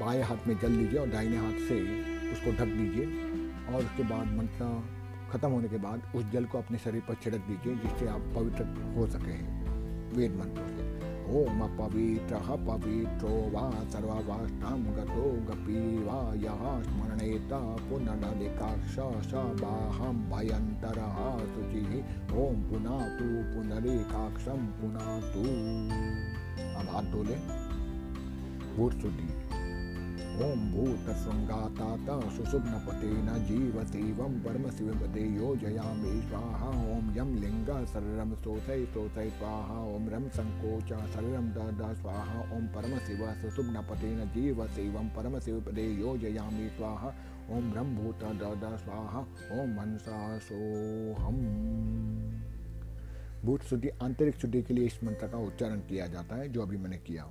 बाएँ 0.00 0.22
हाथ 0.22 0.46
में 0.46 0.58
जल 0.58 0.72
लीजिए 0.72 0.98
और 0.98 1.08
दाहिने 1.08 1.36
हाथ 1.36 1.58
से 1.68 1.80
उसको 2.32 2.52
ढक 2.52 2.76
दीजिए। 2.76 3.06
और 3.66 3.84
उसके 3.84 4.02
बाद 4.02 4.26
मंत्र 4.26 4.95
खत्म 5.36 5.50
होने 5.50 5.68
के 5.68 5.76
बाद 5.76 6.02
उस 6.16 6.30
जल 6.30 6.44
को 6.44 6.58
अपने 6.58 6.78
शरीर 6.78 7.00
पर 7.00 7.14
छिड़क 7.14 7.38
दीजिए, 7.38 7.74
जिससे 7.76 8.08
आप 8.08 8.20
पवित्र 8.36 8.64
हो 8.96 9.06
सके 9.06 9.36
वेद 10.16 10.36
मंत्रों 10.36 10.68
से 10.68 10.86
ओम 11.26 11.60
पवित्र 11.78 12.36
पवित्रो 12.36 13.50
वा 13.50 13.70
सर्वावाष्टां 13.70 14.78
गतो 14.84 15.24
गपी 15.50 16.04
वा 16.04 16.34
यः 16.34 16.82
स्मरणेत 16.82 17.48
पुनरलिकाक्ष 17.90 18.94
स 19.28 19.34
बाहं 19.34 20.16
भयन्तरः 20.30 21.18
शुचिः। 21.54 21.92
ॐ 22.36 22.54
पुनातु 22.70 23.28
पुनरेकाक्षं 23.54 24.66
पुनातु। 24.78 25.42
अब 26.80 26.94
हाथ 26.94 27.12
धो 27.12 27.22
लें। 27.22 27.40
भूत 28.76 28.92
शुद्धि। 28.92 29.35
ओम 30.36 30.64
भूत 30.72 31.06
श्रृंगाता 31.16 31.86
सुषुप्नपतेन 32.30 33.28
जीवतीवं 33.44 34.32
परमशिवपते 34.40 35.20
योजयामि 35.20 36.10
स्वाहा 36.28 36.68
ओम 36.94 37.06
यम 37.16 37.34
लिंग 37.34 37.70
शरीरम 37.86 38.34
सोथय 38.34 38.84
सोथय 38.86 39.30
स्वाहा 39.30 39.78
ओम 39.94 40.08
रम 40.08 40.28
संकोच 40.28 40.92
शरीरम 41.14 41.48
द 41.48 41.94
स्वाहा 42.00 42.40
ओम 42.56 42.66
परमशिव 42.66 43.24
सुषुप्नपतेन 43.42 44.20
जीवतीवं 44.34 45.08
परमशिवपदे 45.08 45.86
योजयामि 46.00 46.68
स्वाहा 46.76 47.14
ओम 47.50 47.72
ब्रह्म 47.72 47.96
भूत 47.96 48.24
द 48.42 48.76
स्वाहा 48.84 49.20
ओम 49.60 49.74
मनसा 49.80 50.38
सोहम 50.38 51.42
भूत 53.44 53.62
शुद्धि, 53.62 53.88
आंतरिक 53.88 54.36
शुद्धि 54.36 54.62
के 54.62 54.74
लिए 54.74 54.86
इस 54.86 55.02
मंत्र 55.04 55.28
का 55.28 55.38
उच्चारण 55.38 55.80
किया 55.80 56.06
जाता 56.06 56.36
है, 56.36 56.48
जो 56.48 56.62
अभी 56.62 56.76
मैंने 56.76 56.96
किया। 56.96 57.30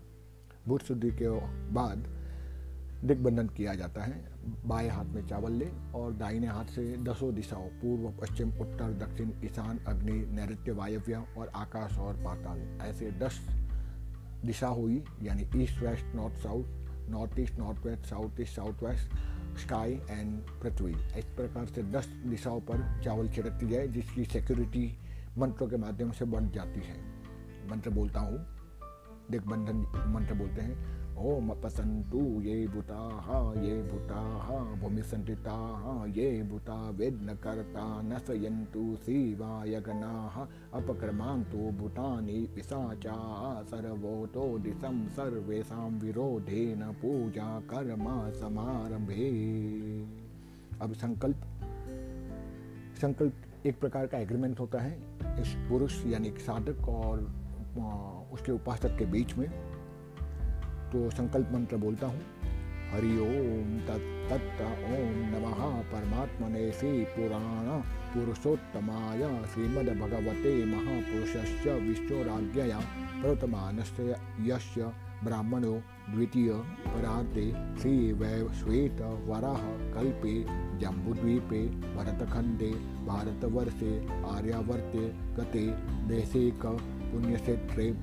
भूत 0.68 0.84
शुद्धि 0.84 1.12
के 1.12 1.30
बाद 1.74 2.25
दिग्बंधन 3.06 3.48
किया 3.48 3.74
जाता 3.74 4.04
है। 4.04 4.32
बाएँ 4.66 4.90
हाथ 4.90 5.06
में 5.06 5.28
चावल 5.28 5.52
ले 5.52 5.72
और 5.96 6.14
दाहिने 6.14 6.48
हाथ 6.48 6.66
से 6.66 6.98
दसों 6.98 7.36
दिशाओं, 7.36 7.68
पूर्व, 7.68 8.14
पश्चिम, 8.22 8.50
उत्तर, 8.50 8.94
दक्षिण, 8.94 9.32
ईशान, 9.46 9.78
अग्नि 9.78 10.12
नैत्य 10.12 10.72
वायव्य 10.72 11.24
और 11.38 11.48
आकाश 11.48 11.98
और 11.98 12.14
पाताल। 12.14 12.80
ऐसे 12.82 13.12
दस 13.12 13.50
दिशा 14.46 14.68
हुई, 14.68 15.04
यानी 15.22 15.64
east, 15.64 15.80
west, 15.82 16.16
north, 16.16 16.36
south, 16.36 16.66
north 17.10 17.40
east, 17.40 17.56
north 17.60 17.86
west, 17.86 18.06
south 18.06 18.30
east, 18.40 18.56
south 18.56 18.74
west, 18.84 19.12
sky 19.60 19.94
and 20.10 20.42
पृथ्वी। 20.62 20.92
इस 20.92 21.26
प्रकार 21.26 21.66
से 21.66 21.84
दस 21.84 22.08
दिशाओं 22.08 22.60
पर 22.60 23.02
चावल 23.04 23.30
छिड़कती 23.30 23.70
जाए 23.70 23.88
जिसकी 23.88 24.26
सिक्योरिटी 24.26 24.98
मंत्रों 25.38 25.68
के 25.68 25.78
माध्यम 25.78 26.12
से 26.12 26.26
बढ़ 26.26 26.44
जाती 26.44 26.80
है। 26.80 27.02
मंत्र 27.72 27.90
बोलता 27.90 28.20
हूँ। 28.20 28.48
दिग्बंधन 29.32 30.06
मंत्र 30.08 30.34
बोलते 30.34 30.62
हैं। 30.62 31.05
ओम 31.18 31.50
अपसंतु 31.50 32.20
ये 32.42 32.56
भूताः 32.68 33.28
ये 33.62 33.76
भूताः 33.82 34.48
भूमिसन्तिताः 34.80 35.84
ये 36.12 36.26
भूता 36.44 36.76
विघ्नकर्ता 36.90 37.86
नशयन्तु 38.02 38.84
शिवाय 38.96 39.80
गणाः 39.82 40.36
अपक्रमान्तु 40.80 41.58
भूतानि 41.78 42.40
पिशाचाः 42.56 43.62
सर्वोतो 43.64 44.48
दिशं 44.60 45.08
सर्वेषां 45.10 45.90
विरोधेन 46.00 46.84
पूजा 47.02 47.48
कर्म 47.72 48.06
समारंभे 48.32 49.30
अब 50.82 50.94
संकल्प 50.94 51.48
संकल्प 53.02 53.66
एक 53.66 53.80
प्रकार 53.80 54.08
का 54.08 54.18
एग्रीमेंट 54.18 54.60
होता 54.60 54.80
है, 54.80 54.98
इस 55.42 55.56
पुरुष 55.70 56.06
यानी 56.06 56.34
साधक 56.40 56.90
और 56.90 57.20
उसके 58.34 58.52
उपासक 58.52 58.98
के 58.98 59.06
बीच 59.06 59.36
में। 59.38 59.48
तो 60.96 61.10
संकल्प 61.12 61.50
मंत्र 61.54 61.78
बोलता 61.78 62.08
हूँ। 62.08 62.20
हरि 62.92 63.10
ओम 63.22 63.72
तत्त 63.88 64.62
ओम 64.62 65.18
नमः 65.32 65.60
परमात्मने 65.92 66.72
श्री 66.72 66.92
पुराण 67.16 67.68
पुरुषोत्तमाय 68.14 69.24
श्रीमद्भगवते 69.54 70.54
महापुरुषस्य 70.66 71.74
विश्वराज्ञया 71.80 72.80
प्रवर्तमानस्य 73.22 74.16
यस्य 74.48 74.92
ब्राह्मणो 75.24 75.74
द्वितीय 76.10 76.52
पराते 76.88 77.46
श्री 77.82 77.98
श्वेत 78.62 79.02
वराह 79.28 79.68
कल्पे 79.96 80.40
जम्बुद्वीपे 80.80 81.66
भरतखंडे 81.96 82.72
भारतवर्षे 83.12 83.94
आर्यावर्ते 84.32 85.08
गते 85.38 85.68
देशेक 86.08 86.66
पुण्यक्षेत्रे 86.66 87.94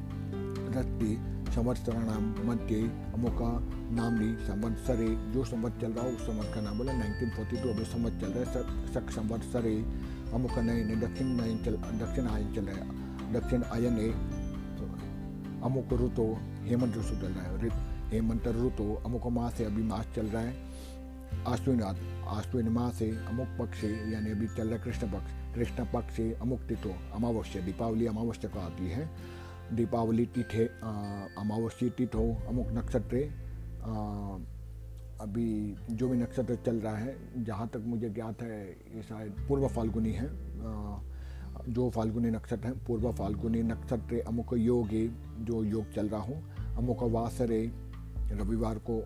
मध्य 1.53 2.77
अमुका 3.15 3.49
नामनी 3.93 4.29
संवत्सरे 4.45 5.09
जो 5.33 5.45
संवत 5.45 5.73
चल 5.81 5.93
रहा 5.93 6.05
हो, 6.05 6.11
उस 6.11 6.23
संवत 6.27 6.51
का 6.55 6.61
नाम 6.61 6.79
बोला 6.79 6.93
1942 6.95 7.69
अभी 7.71 7.85
संवत 7.85 8.13
चल 8.21 8.31
रहा 8.33 8.43
है 8.43 8.93
सक 8.95 9.11
संवत्सरे 9.11 9.75
अमुक 10.35 10.55
दक्षिण 11.03 11.29
चल, 11.65 11.77
दक्षिण 11.99 12.27
आयन 12.27 12.53
चल 12.55 12.65
रहा 12.65 12.77
है, 12.77 12.85
दक्षिण 13.33 13.63
आयन 13.65 13.99
है 13.99 14.09
अमुक 15.63 15.93
ऋतु, 15.95 16.27
हेमंत 16.65 16.97
ऋतु 16.97 17.17
चल 17.17 17.33
रहा 17.33 17.45
है 17.45 18.11
हेमंत 18.11 18.49
ऋतु, 18.57 18.87
अमुक 19.07 19.27
मास 19.33 19.55
से 19.55 19.65
अभी 19.65 19.83
मास 19.83 20.07
चल 20.17 20.27
रहा 20.27 20.43
है, 20.43 20.55
आश्विन 22.29 22.69
मास 22.69 22.95
से 22.95 23.11
अमुक 23.29 23.49
पक्ष 23.61 23.85
यानी 23.85 24.31
अभी 24.31 24.47
चल 24.49 24.69
रहा 24.69 24.79
है 24.79 24.85
कृष्ण 24.85 25.11
पक्ष 25.13 25.31
कृष्ण 25.55 25.85
पक्ष 25.85 26.17
से 26.17 26.33
अमुक 26.35 26.61
तिथो, 26.69 26.95
अमावस्या, 27.15 27.63
दीपावली 27.63 28.07
अमावस्या 28.07 28.51
को 28.51 28.61
आती 28.61 28.89
है। 28.91 29.09
दीपावली 29.73 30.27
तिथे 30.35 30.65
अमावस्या 30.65 32.07
हो, 32.15 32.27
अमुक 32.49 32.69
नक्षत्र 32.73 33.17
अभी 35.21 35.77
जो 35.91 36.09
भी 36.09 36.17
नक्षत्र 36.19 36.55
चल 36.67 36.77
रहा 36.77 36.97
है, 36.97 37.15
जहाँ 37.45 37.69
तक 37.69 37.83
मुझे 37.87 38.09
ज्ञात 38.11 38.43
है, 38.43 38.63
ये 38.95 39.03
शायद 39.03 39.47
पूर्व 39.49 39.67
फाल्गुनी 39.69 40.13
है 40.13 40.29
जो 41.69 41.89
फाल्गुनी 41.91 42.31
नक्षत्र 42.31 42.67
है, 42.67 42.73
पूर्व 42.87 43.13
फाल्गुनी 43.13 43.63
नक्षत्र, 43.63 44.23
अमुक 44.27 44.55
योगे 44.55 45.07
जो 45.41 45.63
योग 45.65 45.93
चल 45.95 46.09
रहा 46.09 46.21
हो, 46.21 46.35
अमुक 46.79 47.03
वासरे 47.13 47.63
रविवार 48.33 48.79
को 48.81 48.99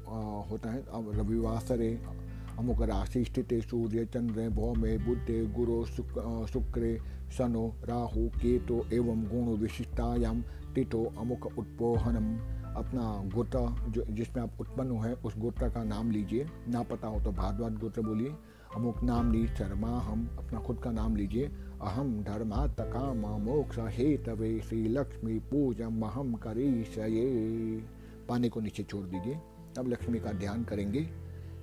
होता 0.51 0.71
है, 0.71 0.83
अब 0.89 1.11
रविवासरे, 1.15 1.91
अमुक 2.59 2.83
राशि 2.83 3.25
स्थित 3.25 3.53
सूर्य, 3.63 4.05
चंद्र, 4.07 4.49
भौमे 4.51 4.97
बुद्ध 4.99 5.53
गुरु 5.55 5.85
शुक्र 6.47 6.97
शनो, 7.33 7.75
राहु, 7.85 8.29
केतो 8.29 8.87
एवं 8.93 9.25
गुण 9.25 9.61
विशिष्टायाम 9.61 10.43
तिथो 10.75 11.13
अमुक 11.19 11.47
उत्पोहनम। 11.59 12.57
अपना 12.77 13.31
गोत्र 13.35 13.91
जो, 13.91 14.05
जिसमें 14.05 14.43
आप 14.43 14.51
उत्पन्न 14.61 14.91
हुए, 14.91 15.13
उस 15.13 15.39
गोत्र 15.39 15.69
का 15.69 15.85
नाम 15.85 16.11
लीजिए। 16.11 16.47
ना 16.69 16.83
पता 16.83 17.09
हो 17.09 17.21
तो 17.21 17.33
भारद्वाज 17.33 17.73
गोत्र 17.73 18.03
बोलिए। 18.03 18.35
अमुक 18.77 19.03
नाम 19.03 19.33
ली 19.33 19.49
शर्मा 19.49 19.99
हम 19.99 20.37
अपना 20.39 20.61
खुद 20.61 20.79
का 20.79 20.91
नाम 20.91 21.17
लीजिए। 21.17 21.47
अहम 21.83 22.23
धर्मा 22.23 22.67
तकाम 22.67 23.17
मोक्ष 23.17 23.77
हेतवे 23.79 24.61
श्री 24.61 24.89
लक्ष्मी 24.89 25.39
पूजम 25.39 26.03
अहम 26.03 26.35
करीशये 26.35 27.27
पानी 28.29 28.49
को 28.49 28.61
नीचे 28.61 28.83
छोड़ 28.83 29.07
दीजिए। 29.07 29.39
अब 29.79 29.89
लक्ष्मी 29.89 30.19
का 30.19 30.33
ध्यान 30.33 30.65
करेंगे। 30.65 31.09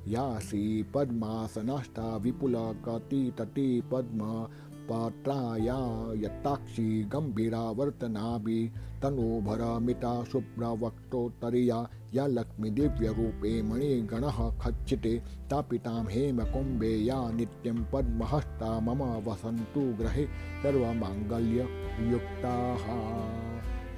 या 0.07 0.39
श्री 0.39 0.83
पद्मासनष्टा 0.83 2.17
विपुल 2.17 2.53
कति 2.57 3.33
तति 3.37 3.83
पद्म 3.91 4.47
पात्राया 4.89 5.77
यत्ताक्षी 6.23 7.03
गम्भीरावर्तनाभि 7.03 8.71
तनोभरमिता 9.03 10.23
शुभ्रवक्तोत्तरीया 10.23 11.79
या 12.13 12.25
लक्ष्मीदिव्यरूपे 12.27 13.61
मणिगणः 13.61 14.39
खच्चिते 14.61 15.13
तापितां 15.51 16.03
हेमकुम्भे 16.05 16.93
या 17.05 17.31
नित्यं 17.31 17.83
पद्महस्ता 17.93 18.79
मम 18.79 19.03
वसन्तु 19.27 19.81
ग्रहे 20.01 20.25
सर्वमाङ्गल्ययुक्ताः। 20.63 21.63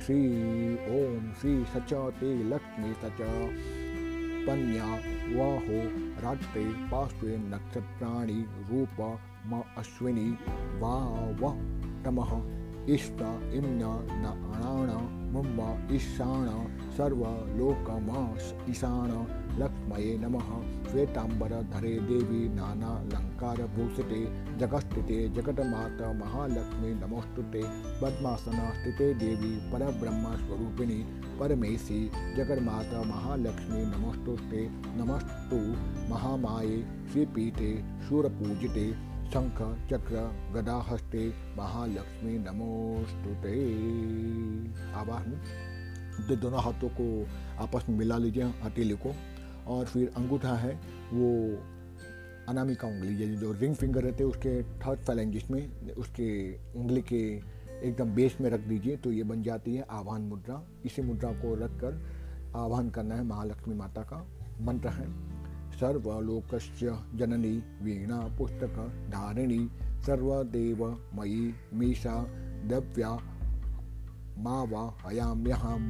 श्री 0.06 0.22
ॐ 0.76 1.34
श्री 1.42 1.54
सच 1.66 1.94
ते 1.94 2.32
लक्ष्मी 2.44 2.94
सच। 2.94 3.20
पन्या 4.48 4.90
वहो 5.38 5.80
रात्रे 6.22 6.66
पार्श्वे 6.92 7.38
नक्षत्राणि 7.38 8.40
रूप 8.72 9.20
म 9.48 9.62
अश्विनी 9.78 10.30
तमः 12.06 12.56
इष्ट 12.90 13.22
इम्न 13.54 13.82
नाण 14.12 15.16
मुम्ब 15.34 15.88
ईशान 15.92 16.48
सर्वलोकम 16.98 18.36
ईशान 18.72 19.28
लक्ष्मये 19.60 20.18
नमः। 20.18 20.76
श्वेतांबरधरे 20.92 22.00
देवी 22.00 22.50
नानालङ्कारभूषिते 22.50 24.26
जगस्थिते 24.58 25.30
महालक्ष्मी 26.14 26.94
नमोस्तुते। 26.94 27.62
पद्मासन 28.02 28.52
स्थिते 28.52 29.14
देवी 29.14 29.72
परब्रह्मस्वरूपिणी 29.72 31.22
परमेशी, 31.40 32.10
जगन्माता 32.10 33.04
महालक्ष्मी 33.04 33.86
नमोस्तुते। 33.86 34.70
नमस्तु 34.72 35.58
महामाये, 36.14 36.86
श्रीपीठे, 37.12 37.84
शूरपूजिते 38.10 39.15
शंख 39.26 39.62
चक्र 39.90 40.16
गदा 40.54 40.76
हस्ते 40.90 41.28
महालक्ष्मी 41.58 42.38
नमोस्तुते 42.40 43.56
आवाहन 44.96 45.32
तो 46.28 46.36
दोनों 46.36 46.62
हाथों 46.64 46.90
को 46.90 47.06
आपस 47.64 47.90
में 47.90 47.98
मिला 47.98 48.18
लीजिए, 48.18 48.44
हथेली 48.64 48.96
को। 48.98 49.14
और 49.68 49.86
फिर 49.86 50.14
अंगूठा 50.18 50.54
है, 50.56 50.74
वो 51.14 51.30
अनामिका 52.50 52.88
उंगली, 52.88 53.16
ये 53.16 53.36
जो 53.36 53.52
रिंग 53.52 53.76
फिंगर 53.76 54.04
रहते 54.04 54.24
हैं, 54.24 54.32
उसके 54.32 54.64
थर्ड 54.80 55.00
फैलेंजिस 55.00 55.50
में 55.52 55.94
उसके 55.94 56.30
उंगली 56.80 57.02
के 57.02 57.22
एकदम 57.84 58.16
बेस 58.16 58.38
में 58.42 58.50
रख 58.50 58.60
दीजिए 58.60 58.96
तो 58.98 59.12
ये 59.12 59.24
बन 59.24 59.44
जाती 59.44 59.76
है 59.76 59.86
आह्वान 59.90 60.22
मुद्रा। 60.24 60.62
इसी 60.86 61.02
मुद्रा 61.02 61.32
को 61.32 61.56
रख 61.56 61.80
कर 61.84 62.02
आह्वान 62.56 62.90
करना 62.90 63.16
है 63.16 63.24
महालक्ष्मी 63.24 63.76
माता 63.76 64.02
का 64.04 64.26
मंत्र 64.62 64.90
है। 64.90 65.08
सर्वलोकस्य 65.76 67.00
जननी 67.16 67.58
वीणा 67.84 68.20
पुस्तक 68.38 68.76
धारिणी 69.10 69.70
सर्वदेव 70.02 70.98
मयी 71.14 71.54
मीशा 71.74 72.24
दव्या 72.68 73.18
मावा 74.38 74.98
हयाम्यहम। 75.06 75.84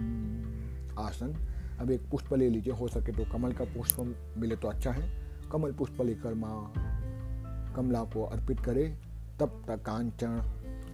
आसन। 1.00 1.34
अब 1.80 1.92
एक 1.92 2.10
पुष्प 2.12 2.34
ले 2.34 2.50
लीजिए, 2.50 2.74
हो 2.74 2.88
सके 2.88 3.12
तो 3.12 3.32
कमल 3.32 3.54
का 3.54 3.66
पुष्प 3.66 4.00
मिले 4.38 4.56
तो 4.56 4.68
अच्छा 4.68 4.92
है। 4.92 5.10
कमल 5.52 5.72
पुष्प 5.72 6.02
लेकर 6.02 6.34
माँ 6.34 6.74
कमला 7.76 8.04
को 8.04 8.24
अर्पित 8.24 8.60
करे। 8.60 8.98
तब 9.40 9.64
तक 9.68 9.84
कांचन 9.84 10.42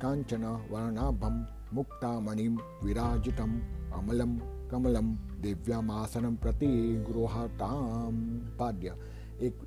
कांचन 0.02 0.44
वर्णाभम 0.72 1.46
मुक्ता 1.74 2.20
मणिम 2.20 2.58
विराजितम, 2.84 3.52
अमलम। 3.94 4.61
कमलम 4.72 5.08
दिव्यामासनम 5.42 6.36
प्रति 6.36 6.68
गृहताम 7.10 8.18
पाद्य। 8.60 8.96
एक 9.42 9.62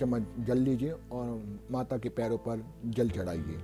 चम्मच 0.00 0.26
जल 0.46 0.58
लीजिए 0.58 0.92
और 1.12 1.42
माता 1.70 1.96
के 1.98 2.08
पैरों 2.08 2.38
पर 2.38 2.64
जल 2.86 3.10
चढ़ाइए। 3.10 3.58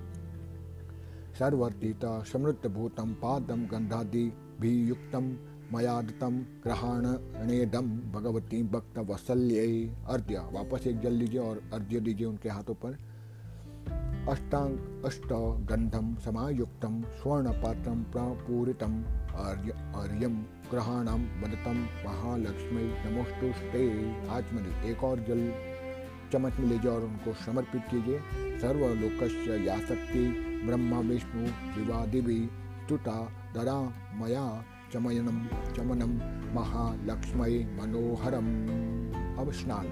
सर्वर्तित 1.38 2.04
समृद्ध 2.32 2.70
भूतम 2.70 3.12
पादम 3.14 3.66
गंधादि 3.66 4.24
भी 4.60 4.72
युक्तम 4.88 5.36
मयादतम 5.74 6.38
ग्रहणेदम 6.64 7.88
भगवती 8.12 8.62
भक्त 8.62 8.98
वत्सल्य 8.98 9.60
अर्घ्य 10.08 10.42
वापस 10.52 10.86
एक 10.86 11.00
जल 11.00 11.12
लीजिए 11.12 11.40
और 11.40 11.62
अर्घ्य 11.72 12.00
दीजिए 12.00 12.26
उनके 12.26 12.48
हाथों 12.48 12.74
पर। 12.74 12.96
अष्टांग, 14.28 15.04
अष्ट 15.04 15.32
गंधम 15.70 16.14
समायुक्तम 16.24 17.00
स्वर्ण 17.12 17.52
पात्रम 17.62 18.02
प्रपूरितम 18.12 19.02
आर्य 19.38 19.72
आर्यम 19.96 20.42
ग्रहाणाम 20.70 21.20
वदतम 21.20 21.76
महालक्ष्मी 22.06 22.82
नमोस्तुस्ते 22.82 23.82
आचमनी 24.28 24.90
एक 24.90 25.04
और 25.04 25.18
जल 25.18 25.52
चम्मच 26.32 26.56
में 26.60 26.68
ले 26.68 26.78
जाओ 26.78 26.94
और 26.94 27.02
उनको 27.02 27.32
समर्पित 27.32 27.82
कीजिए 27.90 28.18
सर्वलोकस्य 28.58 29.66
या 29.66 29.78
शक्ति 29.78 30.44
ब्रह्मा, 30.66 30.98
विष्णु 30.98 31.46
शिवादिवी 31.46 32.46
स्तुता, 32.84 33.32
दरा, 33.54 33.80
मया 34.14 34.64
चमयनम 34.92 35.46
चमनम 35.76 36.12
महालक्ष्मय 36.54 37.58
मनोहरम। 37.82 38.48
अब 39.38 39.52
स्नान। 39.52 39.86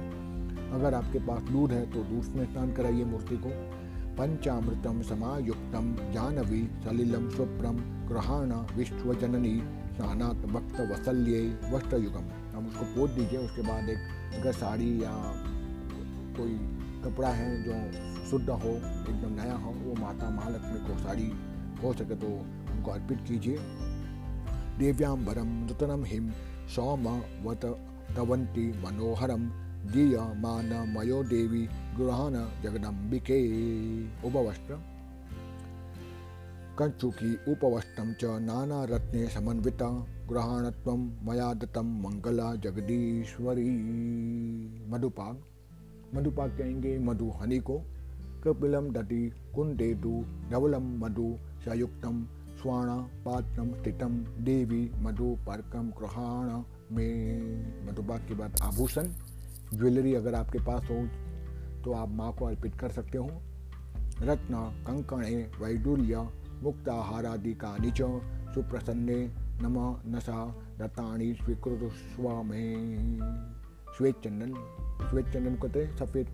अगर 0.72 0.94
आपके 0.94 1.18
पास 1.18 1.42
दूध 1.42 1.72
है 1.72 1.90
तो 1.90 2.04
दूध 2.04 2.36
में 2.36 2.52
स्नान 2.52 2.72
कराइए 2.72 3.04
मूर्ति 3.04 3.36
को। 3.36 3.75
पंचामृतम 4.18 5.00
समायुक्तम 5.02 5.94
जानवी 6.12 6.62
सलिलम 6.84 7.28
शुभ्रम 7.30 7.76
ग्रहाण 8.08 8.52
विश्वजननी 8.76 9.56
स्नानात 9.96 10.46
भक्त 10.52 10.80
वसल्य 10.90 11.40
वस्त्रयुगम। 11.72 12.30
हम 12.54 12.66
उसको 12.66 12.84
पोत 12.94 13.10
दीजिए, 13.10 13.38
उसके 13.38 13.62
बाद 13.62 13.88
एक 13.88 14.38
अगर 14.40 14.52
साड़ी 14.54 14.90
या 15.02 15.12
कोई 16.38 16.54
कपड़ा 17.04 17.28
है 17.30 17.50
जो 17.62 17.74
शुद्ध 18.30 18.48
हो, 18.48 18.70
एकदम 18.70 19.34
नया 19.34 19.56
हो, 19.56 19.70
वो 19.82 19.94
माता 20.00 20.30
महालक्ष्मी 20.30 20.80
को 20.86 20.98
साड़ी 20.98 21.30
हो 21.82 21.92
सके 21.92 22.16
तो 22.16 22.26
उनको 22.26 22.90
अर्पित 22.90 23.20
कीजिए। 23.28 23.58
देव्यांबरम 24.78 25.52
नूतनम 25.60 26.04
हिम 26.04 26.32
सौम 26.74 27.06
वत 27.44 27.64
तवंती 28.16 28.66
मनोहरम 28.82 29.48
दीय 29.92 30.16
मान 30.40 30.72
मयो 30.92 31.22
देवी 31.30 31.62
गृहान 31.96 32.34
जगदम्बिके 32.62 33.38
उपवस्त्र 34.28 34.78
कंचुकी 36.78 37.32
उपवस्त्रम 37.48 38.12
च 38.20 38.30
नाना 38.42 38.82
रत्ने 38.90 39.26
समन्वित 39.34 39.82
ग्रहणत्व 40.30 40.90
मया 41.26 41.52
दत्तम 41.60 41.92
मंगला 42.00 42.54
जगदीश्वरी 42.64 43.68
मधुपाग 44.92 45.36
मधुपाग 46.14 46.56
कहेंगे 46.58 46.96
मधु 47.06 47.30
हनी 47.40 47.58
को 47.68 47.78
कपिलम 48.44 48.90
दति 48.92 49.22
कुंडेतु 49.54 50.12
धवलम 50.50 50.90
मधु 51.04 51.28
सयुक्तम 51.64 52.22
स्वर्ण 52.60 52.98
पात्रम 53.24 53.72
स्थितम 53.74 54.18
देवी 54.44 54.82
मधु 55.02 55.34
परकम 55.46 55.90
ग्रहण 55.98 56.52
में 56.96 57.86
मधुपाग 57.86 58.28
के 58.28 58.34
बाद 58.34 58.60
आभूषण 58.64 59.08
ज्वेलरी 59.74 60.14
अगर 60.14 60.34
आपके 60.34 60.58
पास 60.58 60.88
हो 60.90 61.06
तो 61.84 61.92
आप 61.92 62.08
माँ 62.08 62.32
को 62.32 62.44
अर्पित 62.44 62.74
कर 62.74 62.90
सकते 62.90 63.18
हो। 63.18 63.30
रत्न, 64.22 64.54
कंकणे 64.86 65.36
वैडूल्य 65.60 66.14
आदि 67.26 67.54
का 67.54 67.76
निच 67.76 68.02
सुप्रसन्ने, 68.54 69.16
नम 69.62 69.76
नशा 70.06 70.54
रताणी 70.80 71.32
स्वीकृत 71.34 71.92
स्व 71.92 72.42
में 72.42 73.18
श्वेत 73.98 74.14
चंदन 74.24 74.54
श्वेत 75.10 75.26
चंदन 75.26 75.54
कहते 75.54 75.86
सफ़ेद 75.96 76.26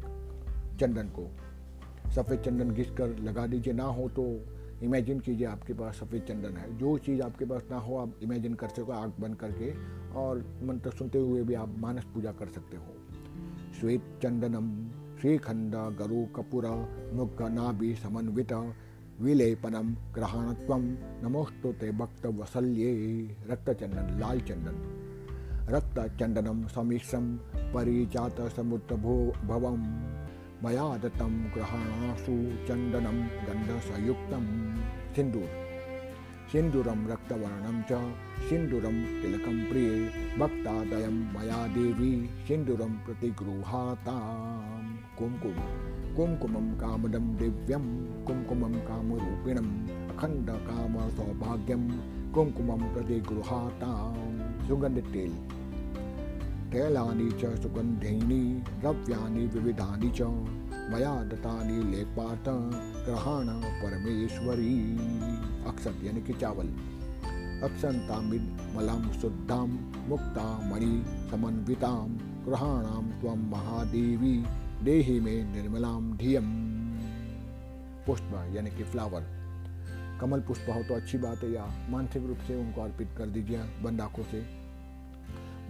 चंदन 0.80 1.08
को। 1.08 1.28
सफ़ेद 2.10 2.40
चंदन 2.40 2.70
घिस 2.70 2.90
कर 2.90 3.18
लगा 3.18 3.46
दीजिए, 3.46 3.74
ना 3.74 3.84
हो 3.84 4.08
तो 4.08 4.24
इमेजिन 4.82 5.20
कीजिए 5.20 5.46
आपके 5.46 5.74
पास 5.74 5.96
सफ़ेद 5.96 6.22
चंदन 6.22 6.56
है। 6.56 6.78
जो 6.78 6.98
चीज़ 6.98 7.22
आपके 7.22 7.44
पास 7.44 7.62
ना 7.70 7.78
हो, 7.78 7.96
आप 7.96 8.18
इमेजिन 8.22 8.54
कर 8.54 8.68
सको, 8.68 8.92
आग 8.92 9.12
बंद 9.20 9.36
करके, 9.36 9.72
और 10.14 10.44
मंत्र 10.62 10.90
सुनते 10.90 11.18
हुए 11.18 11.42
भी 11.42 11.54
आप 11.54 11.74
मानस 11.78 12.04
पूजा 12.04 12.32
कर 12.32 12.48
सकते 12.48 12.76
हो। 12.76 12.94
श्वेतचन्दनं 13.82 14.88
श्रीखण्डगरुकपुर 15.20 16.66
मुग्गनाभि 17.12 17.94
समन्वित, 17.94 18.52
विलेपनं, 19.20 19.94
ग्रहणत्वं 20.14 20.80
नमोस्तु 21.22 21.72
ते 21.72 21.90
भक्तवसल्ये, 21.90 23.24
रक्तचन्दन 23.50 24.20
लाल 24.20 24.40
चन्दन 24.40 24.98
रक्तचन्दनं 25.68 26.68
समिश्रं 26.68 27.36
परिजातसमुद्रभो 27.72 29.32
भवं 29.46 29.78
मया 30.64 30.96
दत्तं 30.96 31.44
ग्रहणासु 31.44 32.66
चन्दनं, 32.68 33.26
गन्धसयुक्तं। 33.26 34.76
सिन्दूर। 35.14 35.61
सिन्दूरं 36.52 37.06
रक्तवर्णं 37.06 37.76
च 37.90 37.98
सिन्दूरं 38.48 38.96
तिलकं 39.22 39.58
प्रिये 39.68 40.00
भक्तादयं 40.38 41.14
मया 41.34 41.60
देवी 41.66 42.26
सिन्दूरं 42.48 42.90
प्रतिगृहातां 43.04 44.82
कुङ्कुम, 45.18 45.54
कुङ्कुमं 46.16 46.66
कामदं 46.72 47.30
दिव्यं, 47.36 47.86
कुङ्कुमं 48.26 48.74
कामरूपिणम् 48.88 49.70
अखण्डकामसौभाग्यं 50.10 51.86
कुङ्कुमं 52.34 52.82
प्रतिगृहातां 52.94 54.68
सुगन्धतेल 54.68 55.32
तैलानि 56.72 57.30
च 57.30 57.54
सुगन्धीनि, 57.62 58.42
द्रव्याणि 58.80 59.46
विविधानि 59.46 60.10
च, 60.20 60.22
मया 60.92 61.14
दत्तानि 61.24 61.78
लेपात 61.94 62.48
ग्रहाण 63.08 63.48
परमेश्वरी। 63.82 64.78
अक्षत 65.66 66.00
यानी 66.04 66.22
कि 66.22 66.32
चावल। 66.32 66.68
अक्षंतामिद 67.62 68.42
मलम 68.76 69.10
शुद्धाम 69.20 69.70
मुक्ता 70.08 70.46
मणि 70.70 71.04
समन्विताम 71.30 72.16
ग्रहाणाम 72.44 73.10
त्वम 73.20 73.44
महादेवी 73.50 74.44
देही 74.84 75.20
में 75.20 75.52
निर्मलाम 75.52 76.16
धियम। 76.16 76.50
पुष्प 78.06 78.32
यानी 78.54 78.70
कि 78.70 78.84
फ्लावर। 78.84 79.26
कमल 80.20 80.40
पुष्प 80.40 80.66
हो 80.70 80.82
तो 80.82 80.94
अच्छी 80.94 81.18
बात 81.18 81.38
है, 81.38 81.52
या 81.52 81.66
मानसिक 81.90 82.26
रूप 82.26 82.38
से 82.38 82.56
उनको 82.56 82.82
अर्पित 82.82 83.08
कर 83.18 83.26
दीजिए 83.26 83.58
बंद 83.82 84.00
आँखों 84.00 84.22
से 84.22 84.40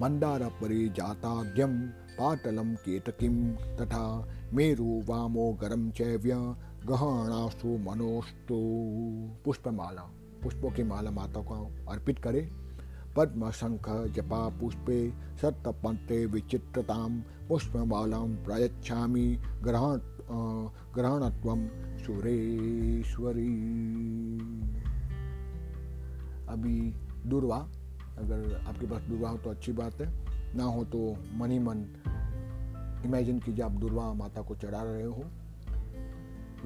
मंदार 0.01 0.43
परिजाताद्यम 0.61 1.79
पाटलम 2.19 2.75
केतकिम, 2.75 3.35
तथा 3.53 4.05
मेरु 4.53 5.03
वामो 5.05 5.53
गरम 5.53 5.91
चैव्य 5.91 6.35
गहणासु 6.87 7.69
मनोस्तु 7.69 8.57
पुष्पमाला 9.45 10.03
पुष्पों 10.43 10.71
की 10.71 10.83
माला 10.83 11.11
माता 11.11 11.43
को 11.43 11.55
अर्पित 11.89 12.19
करे। 12.19 12.51
पद्म 13.17 13.51
शंख 13.51 13.89
जपा, 14.15 14.49
पुष्पे 14.49 15.11
सत्तपंते 15.11 16.27
विचित्रताम 16.27 17.21
पुष्पमालां 17.49 18.29
प्रयच्छामि। 18.45 19.39
ग्रहण 19.63 20.01
ग्रहणत्व 20.95 21.55
सुरेश्वरी। 22.05 23.55
अभी 26.49 26.81
दुर्वा, 27.27 27.59
अगर 28.19 28.65
आपके 28.69 28.87
पास 28.87 29.03
दुर्वा 29.03 29.31
हो 29.31 29.37
तो 29.37 29.51
अच्छी 29.51 29.73
बात 29.73 30.01
है। 30.01 30.09
ना 30.57 30.65
हो 30.65 30.85
तो 30.85 31.13
मन 31.35 31.59
मन 31.63 31.79
इमेजिन 33.07 33.39
कीजिए 33.41 33.65
आप 33.65 33.73
दुर्वा 33.73 34.13
माता 34.13 34.43
को 34.43 34.55
चढ़ा 34.55 34.83
रहे 34.83 35.05
हो। 35.05 35.25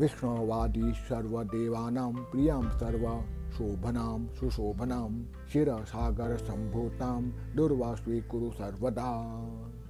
विष्णुवादी 0.00 0.92
सर्वदेवानां 0.94 2.12
प्रियाँ 2.12 2.62
सर्व 2.62 3.04
शोभनां 3.50 4.34
सुशोभनां 4.34 5.08
क्षीरसागर 5.46 6.36
संभूतां 6.36 7.22
दुर्वा 7.56 7.94
स्वीकुरु 7.94 8.50
सर्वदा। 8.50 9.12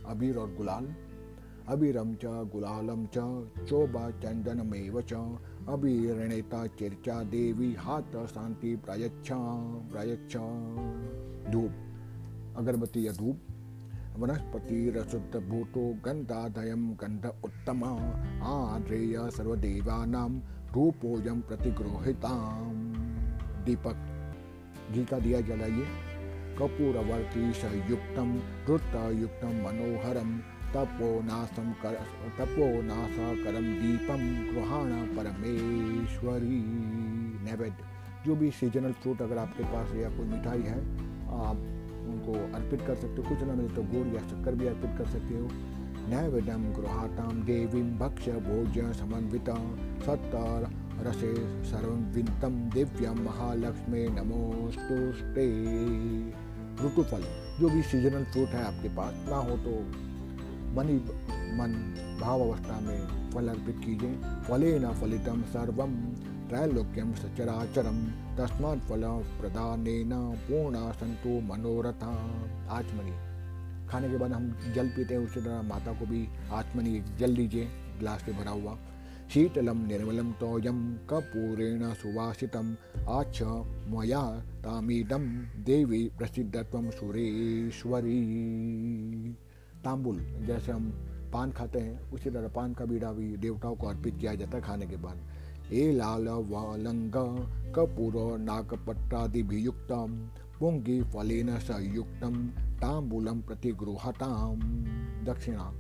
अबीर 0.07 0.37
और 0.37 0.55
गुलाल 0.55 0.87
अबीरम 1.69 2.15
च 2.15 2.25
गुलालम 2.25 3.05
च 3.07 3.25
चोबा 3.67 4.11
चंदनमेव 4.11 5.01
च, 5.01 5.15
अबीरणेता 5.69 6.67
चिर्चा 6.67 7.23
देवी 7.25 7.75
हाथ 7.75 8.27
शांति 8.27 8.77
प्रयच्छ 8.77 9.31
प्रयच्छ। 9.93 10.37
धूप, 11.53 11.73
अगरबत्ती 12.57 13.07
या 13.07 13.13
धूप 13.13 13.39
वनस्पतिरशुद्धभूतो 14.19 15.95
गन्धादयं 16.05 16.93
गन्ध 16.93 17.27
उत्तम, 17.45 17.85
आद्रेय 18.45 19.31
सर्वदेवानां 19.31 20.39
रूपोऽयं 20.75 21.41
प्रतिगृहिताम् 21.41 22.95
दीपक 23.65 24.13
घी 24.93 25.05
का 25.05 25.19
दिया 25.19 25.41
जलाइए। 25.41 25.87
कपूरवर्ती 26.59 27.53
संयुक्तं 27.53 28.35
वृत्तयुक्तं 28.37 29.49
मनोहरं 29.49 30.39
तपोनाशं 30.67 31.73
कर 31.73 31.95
तपोनाशकरं 32.39 33.65
दीपं, 33.65 34.55
गृहाण 34.55 35.17
परमेश्वरी। 35.17 36.65
नैवेद्य। 37.45 37.97
जो 38.27 38.37
भी 38.37 38.51
सीजनल 38.51 38.93
फ्रूट 38.93 39.23
अगर 39.23 39.39
आपके 39.39 39.65
पास 39.65 39.95
या 39.95 40.09
कोई 40.09 40.27
मिठाई 40.27 40.63
है, 40.63 40.81
आप 41.27 41.76
उनको 42.07 42.33
अर्पित 42.57 42.81
कर 42.87 42.95
सकते 42.95 43.23
हो। 43.23 43.29
कुछ 43.29 43.43
ना 43.43 43.55
मिले 43.55 43.75
तो 43.75 43.83
गुड़ 43.93 44.07
या 44.15 44.23
शक्कर 44.29 44.55
भी 44.55 44.67
अर्पित 44.67 44.99
कर 44.99 45.07
सकते 45.11 45.35
हो। 45.35 45.49
नैवेद्यम 46.09 46.65
गृहाताम 46.73 47.43
देवी 47.43 47.83
भक्ष्य 47.99 48.33
भोज्य 48.41 48.93
समन्वित 48.95 49.49
सत्तर 50.07 50.69
रसे 51.07 51.35
सर्वितम 51.65 52.59
दिव्य 52.75 53.11
महालक्ष्मी 53.21 54.07
नमोस्तुष्टे 54.11 55.47
ऋतुफल, 56.81 57.25
जो 57.61 57.69
भी 57.69 57.83
सीजनल 57.83 58.25
फ्रूट 58.25 58.49
है 58.49 58.63
आपके 58.65 58.89
पास, 58.97 59.15
ना 59.29 59.37
हो 59.39 59.57
तो 59.59 59.75
मन 60.77 60.89
मन 61.59 61.73
भाव 62.21 62.41
अवस्था 62.41 62.81
में 62.81 63.31
फल 63.31 63.49
अर्पित 63.49 63.79
कीजिए। 63.85 64.15
फले 64.49 64.79
न 64.79 64.93
फलितम 64.93 65.43
सर्वम 65.53 65.95
त्रैलोक्यम 66.49 67.13
सचराचरम 67.13 68.05
तस्मात् 68.37 68.81
फल 68.81 69.03
प्रदान 69.41 69.85
पूर्ण 70.37 70.93
संतो 70.93 71.41
मनोरथा। 71.41 72.11
आचमनी 72.71 73.13
खाने 73.89 74.09
के 74.09 74.19
बाद 74.19 74.33
हम 74.33 74.73
जल 74.75 74.89
पीते 74.89 75.15
हैं, 75.15 75.21
उसी 75.21 75.41
तरह 75.41 75.63
माता 75.63 75.93
को 75.93 76.07
भी 76.07 76.29
आचमनी 76.53 77.01
जल 77.19 77.37
दीजिए, 77.37 77.69
ग्लास 77.99 78.23
पे 78.23 78.33
भरा 78.33 78.51
हुआ। 78.51 78.79
शीतलम 79.31 79.87
निर्मलम 79.87 80.33
तोयम 80.33 80.95
कपूरेण 81.11 81.93
सुवासितम। 81.95 82.77
आच 83.09 83.43
मया 83.91 84.41
तामीदम 84.41 85.25
देवी 85.65 86.11
प्रसिद्धत्व 86.19 86.91
सुरेश्वरी। 86.91 88.21
तांबुल, 89.85 90.19
जैसे 90.47 90.73
हम 90.73 90.91
पान 91.33 91.51
खाते 91.51 91.79
हैं, 91.79 92.11
उसी 92.11 92.31
तरह 92.31 92.49
पान 92.49 92.75
का 92.75 92.85
बीड़ा 92.85 93.13
भी 93.13 93.37
देवताओं 93.37 93.75
को 93.77 93.87
अर्पित 93.87 94.17
किया 94.21 94.35
जाता 94.35 94.57
है 94.57 94.63
खाने 94.65 94.87
के 94.87 94.97
बाद। 94.97 95.19
एलालवालङ्ग 95.73 97.13
कपूरनागपट्टादिभियुक्तं 97.77 100.29
पुङ्गिफलेन 100.61 101.59
संयुक्तं 101.59 102.49
ताम्बूलं 102.77 103.43
प्रतिगृहतां 103.43 104.59
दक्षिणा। 105.25 105.75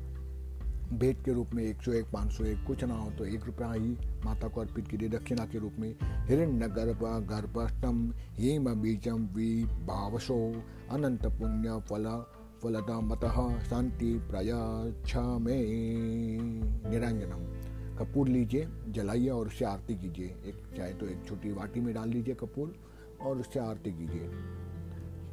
भेंट 0.92 1.24
के 1.24 1.32
रूप 1.32 1.50
में 1.54 1.64
एक 1.64 1.82
सौ 1.82 1.92
एक, 1.92 2.04
पाँच 2.04 2.32
सौ 2.32 2.44
एक, 2.44 2.66
कुछ 2.66 2.84
ना 2.84 2.94
हो 2.94 3.10
तो 3.10 3.24
एक 3.24 3.44
रुपया 3.44 3.72
ही 3.72 3.96
माता 4.24 4.48
को 4.48 4.60
अर्पित 4.60 4.88
कीजिए। 4.88 5.08
दक्षिणा 5.08 5.44
के 5.44 5.58
रूप 5.58 5.72
में 5.78 5.96
हिरण्य 6.02 6.68
गर्भ 6.68 7.28
गर्भष्टम 7.32 8.14
हेम 8.16 8.82
बीजम 8.82 9.26
वी 9.26 9.64
भावशो 9.64 10.62
अनंत 10.90 11.26
पुण्य 11.26 11.80
फल 11.80 12.24
फलदा 12.62 13.00
मत 13.00 13.20
शांति 13.64 14.26
प्रयच्छ 14.30 15.16
में 15.16 16.90
निरंजनम। 16.90 17.55
कपूर 17.98 18.28
लीजिए, 18.28 18.68
जलाइए 18.88 19.28
और 19.28 19.46
उससे 19.46 19.64
आरती 19.64 19.94
कीजिए। 19.94 20.26
एक 20.26 20.62
चाहे 20.76 20.92
तो 20.94 21.06
एक 21.06 21.24
छोटी 21.24 21.52
वाटी 21.52 21.80
में 21.80 21.94
डाल 21.94 22.08
लीजिए 22.08 22.34
कपूर 22.34 22.74
और 23.22 23.38
उससे 23.38 23.60
आरती 23.60 23.92
कीजिए। 23.92 24.30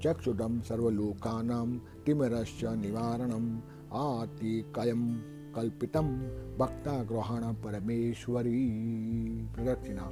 चक्षुडम 0.03 0.59
सर्वलोकानाम 0.61 1.77
तिमरश्च 2.05 2.63
निवारणम 2.63 3.61
आति 3.93 4.73
कयम 4.75 5.07
कल्पितम 5.55 6.07
भक्ता 6.59 7.03
ग्रहण 7.03 7.53
परमेश्वरी। 7.53 8.67
प्रदक्षिणा। 9.55 10.09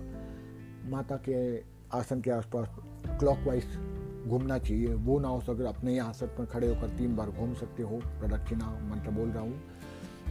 माता 0.89 1.15
के 1.15 1.57
आसन 1.97 2.21
के 2.21 2.31
आसपास 2.31 2.75
क्लॉकवाइज 3.19 3.65
घूमना 4.27 4.57
चाहिए। 4.57 4.93
वो 4.93 5.19
ना 5.19 5.27
हो 5.27 5.39
सके, 5.41 5.67
अपने 5.67 5.99
आसन 5.99 6.27
पर 6.27 6.45
खड़े 6.45 6.67
होकर 6.67 6.89
तीन 6.89 7.15
बार 7.15 7.29
घूम 7.29 7.53
सकते 7.53 7.83
हो। 7.83 7.97
प्रदक्षिणा 8.19 8.65
मंत्र 8.89 9.11
बोल 9.11 9.29
रहा 9.29 9.43
हूँ। 9.43 9.70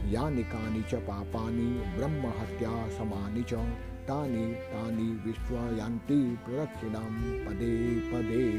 या 0.09 0.29
निकानी 0.29 0.81
च 0.81 0.95
पापानी 0.95 1.97
ब्रह्म 1.97 2.27
हत्या 2.27 2.89
समानी 2.89 3.43
च, 3.43 3.53
तानी 4.07 4.53
तानी 4.53 5.21
विश्वयान्ति 5.25 6.39
प्रदक्षिणां 6.45 7.45
पदे 7.45 7.99
पदे। 7.99 8.53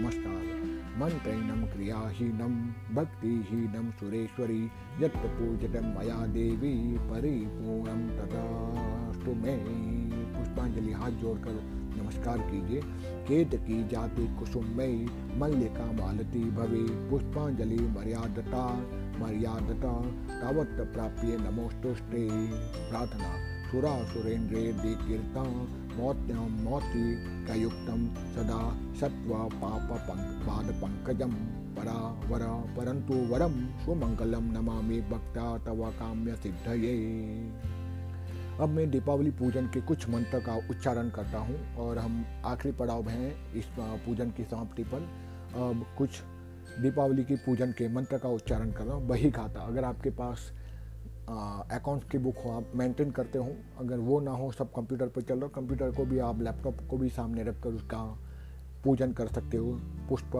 नमस्कार। 0.00 0.46
मन्त्रैनं 0.98 1.66
क्रियाहीनं, 1.66 2.66
भक्तिहीनं 2.94 3.90
सुरेश्वरी 3.90 4.64
यत्र 5.00 5.18
पूजितं 5.18 5.98
मया 5.98 6.26
देवी 6.26 6.98
परिपूर्णं 6.98 8.08
तथास्तु 8.08 9.30
मे। 9.32 9.56
पुष्पांजलि 10.38 10.92
हाथ 10.92 11.10
जोड़कर 11.10 11.85
नमस्कार 12.02 12.38
कीजिए। 12.38 12.80
केत 13.28 13.54
की 13.54 13.88
जाति 13.88 14.36
कुसुमयी 14.38 15.06
मल्लिका 15.38 15.92
मालती 15.92 16.50
भवे, 16.50 17.10
पुष्पांजलि 17.10 17.76
मर्यादता 17.76 18.74
मर्यादता, 19.20 19.92
तावत् 20.40 20.94
प्राप्य 20.94 21.36
नमोस्तुष्टे। 21.40 22.28
प्रार्थना, 22.90 23.56
सुरा 23.70 24.04
सुरेन्द्रे 24.04 24.72
दिकीर्ता 24.72 25.42
मौत्यं 25.96 26.64
मौति, 26.64 27.16
कयुक्तं 27.48 28.06
सदा 28.14 28.76
सत्व 29.00 29.34
पाप 29.34 29.98
पंक 29.98 30.46
पाद 30.48 30.66
पंकजम 30.66 31.32
परा 31.76 32.20
वर 32.28 32.74
परंतु 32.76 33.14
वरम 33.14 33.52
सुमंगलम 33.84 34.44
नमामि 34.44 35.00
भक्ता 35.00 35.58
तव 35.58 35.90
काम्य 35.90 36.36
सिद्धये 36.36 36.96
अब 38.60 38.68
मैं 38.68 38.90
दीपावली 38.90 39.30
पूजन 39.30 39.66
के 39.66 39.80
कुछ 39.80 40.08
मंत्र 40.08 40.38
का 40.40 40.54
उच्चारण 40.70 41.08
करता 41.10 41.38
हूँ 41.38 41.56
और 41.76 41.98
हम 41.98 42.24
आखिरी 42.44 42.72
पड़ाव 42.74 43.08
हैं 43.08 43.54
इस 43.54 43.64
पूजन 43.78 44.30
की 44.30 44.44
समाप्ति 44.44 44.84
पर। 44.84 45.02
अब 45.56 45.84
कुछ 45.98 46.20
दीपावली 46.80 47.24
की 47.24 47.36
पूजन 47.36 47.72
के 47.72 47.88
मंत्र 47.88 48.18
का 48.18 48.28
उच्चारण 48.28 48.70
कर 48.72 48.84
रहा 48.84 48.94
हूँ। 48.94 49.06
वही 49.08 49.30
खाता, 49.30 49.60
अगर 49.60 49.84
आपके 49.84 50.10
पास 50.10 50.50
अकाउंट्स 51.28 52.08
की 52.10 52.18
बुक 52.18 52.38
हो, 52.44 52.50
आप 52.50 52.72
मेंटेन 52.76 53.10
करते 53.10 53.38
हो। 53.38 53.52
अगर 53.80 53.98
वो 53.98 54.20
ना 54.20 54.30
हो, 54.30 54.50
सब 54.52 54.72
कंप्यूटर 54.72 55.08
पर 55.08 55.22
चल 55.22 55.38
रहा 55.38 55.48
कंप्यूटर 55.54 55.90
को 55.90 56.04
भी 56.04 56.18
आप 56.18 56.40
लैपटॉप 56.42 56.80
को 56.90 56.96
भी 56.96 57.08
सामने 57.08 57.42
रख 57.44 57.60
कर 57.62 57.70
उसका 57.70 58.02
पूजन 58.84 59.12
कर 59.12 59.26
सकते 59.26 59.56
हो। 59.56 59.72
पुष्प, 60.08 60.30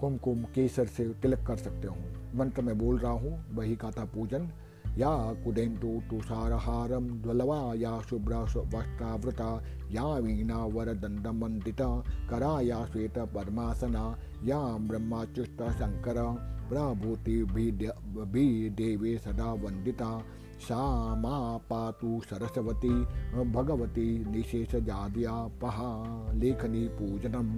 कुमकुम, 0.00 0.42
केसर 0.54 0.86
से 0.86 1.08
तिलक 1.22 1.46
कर 1.46 1.56
सकते 1.56 1.88
हो। 1.88 1.96
मंत्र 2.34 2.62
मैं 2.62 2.78
बोल 2.78 2.98
रहा 2.98 3.12
हूँ 3.12 3.44
वही 3.52 3.76
काथा 3.76 4.04
पूजन। 4.14 4.50
या 4.98 5.34
कुडेन्तु 5.44 6.02
तुषारहारं 6.10 7.22
ज्वलवा 7.22 7.74
या 7.74 8.00
शुभ्र 8.00 8.34
वस्त्रावृता 8.74 9.64
या 9.90 10.18
वीणा 10.18 10.64
वरदण्डमण्डिता 10.64 12.04
करा 12.30 12.60
या 12.60 12.86
श्वेत 12.86 13.26
पद्मासना 13.34 14.18
या 14.44 14.88
ब्रह्माच्युष्ट 14.88 15.52
शङ्कर 15.52 16.38
प्रभूतिभिः 16.68 18.74
देवे 18.74 19.18
सदा 19.18 19.52
वन्दिता 19.52 20.24
सा 20.60 21.14
मा 21.14 21.56
पातु 21.56 22.20
सरस्वती, 22.24 23.06
भगवती 23.52 24.30
निशेष 24.30 24.74
जादिया 24.74 25.50
पहा 25.62 26.32
लेखनी 26.34 26.88
पूजनम। 26.88 27.48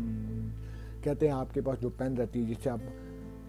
कहते 1.05 1.27
हैं 1.27 1.35
आपके 1.35 1.61
पास 1.61 1.79
जो 1.79 1.90
पेन 1.90 2.16
रहती 2.16 2.40
है 2.40 2.47
जिससे 2.47 2.71
आप 2.71 2.81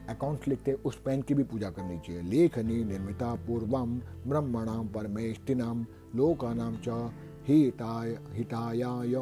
अकाउंट्स 0.10 0.48
लिखते 0.48 0.72
हैं 0.72 0.78
उस 0.84 1.02
पेन 1.02 1.22
की 1.22 1.34
भी 1.34 1.44
पूजा 1.44 1.70
करनी 1.70 2.00
चाहिए। 2.00 2.22
लेखनी, 2.22 2.84
निर्मिता, 2.84 3.36
पूर्वम, 3.36 4.02
ब्रह्मणाम, 4.28 4.88
परमेष्टिनाम, 4.88 5.86
लोकानाम 6.16 6.78
च, 6.88 7.12
हिताय, 7.48 8.20
हितायाय 8.32 9.16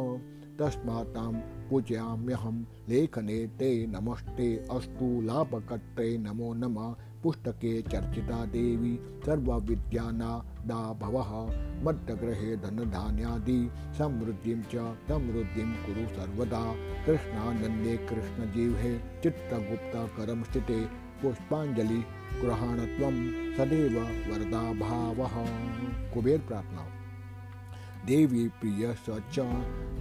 तस्मात्म 0.60 1.38
पूजयाम्य 1.70 2.34
हम 2.34 2.67
लेखने 2.89 3.48
ते 3.48 3.88
नमस्ते 3.88 4.67
अस्तु 4.72 5.22
लाभकर्ते 5.22 6.17
नमो 6.17 6.54
नमः। 6.54 6.96
पुस्तके 7.23 7.81
चर्चिता 7.81 8.45
देवी 8.45 8.99
सर्वविद्यानादा 9.25 10.93
भवः 10.93 11.62
मध्यग्रहे 11.84 12.57
धनधान्यादि, 12.57 13.69
समृद्धिं 13.97 14.62
च 14.62 14.97
समृद्धिं 15.07 15.71
कुरु 15.73 16.07
सर्वदा। 16.07 16.73
कृष्णानन्दे 17.05 17.97
कृष्णजीवे 17.97 19.03
चित्तगुप्तकरं 19.23 20.43
स्थिते, 20.43 20.86
पुष्पाञ्जलि 21.21 22.03
ग्रहणत्वं 22.41 23.15
सदैव 23.55 23.99
वरदा 23.99 24.73
भावः 24.73 25.45
कुबेर 26.13 26.39
प्रार्थना। 26.39 26.88
देवी 28.05 28.47
प्रिय 28.47 28.95
च 29.10 29.39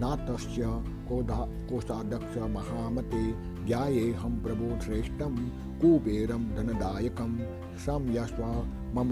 नाथस्य 0.01 0.63
कोधा 1.09 1.47
कोषाध्यक्ष 1.51 2.37
महामते 2.37 3.50
ध्याये 3.67 4.13
हम 4.13 4.43
प्रभु 4.43 4.81
श्रेष्ठम 4.83 5.37
कुबेरं 5.81 6.57
धनदायकं 6.57 7.39
संयस्व 7.77 8.45
मम 8.95 9.11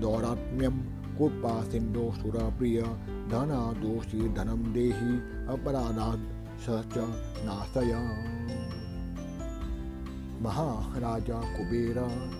दौरात्म्यं 0.00 0.78
कृपा 1.18 1.64
सिन्धो 1.64 2.12
सुरप्रिय 2.12 2.82
धनादोषी 3.30 4.28
धनं 4.28 4.72
देहि, 4.72 5.14
अपराधात् 5.52 6.60
स 6.60 6.66
च 6.68 6.94
नाशय। 7.44 7.92
महाराजा 10.42 11.40
कुबेर, 11.40 11.94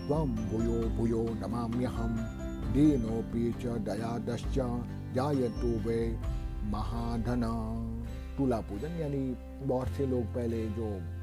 त्वं 0.08 0.28
भूयो 0.28 0.88
भूयो 0.88 1.22
नमाम्यहं, 1.22 2.16
दीनोऽपि 2.72 3.54
च 3.62 3.66
दयादश्च, 3.66 4.58
जायतु 5.14 5.88
वे 5.88 6.18
महाधन। 6.64 7.42
तुला 8.38 8.60
पूजन, 8.60 8.88
यानी 8.88 9.36
बहुत 9.66 9.88
से 9.88 10.06
लोग 10.06 10.24
पहले 10.24 10.66
जो 10.66 11.15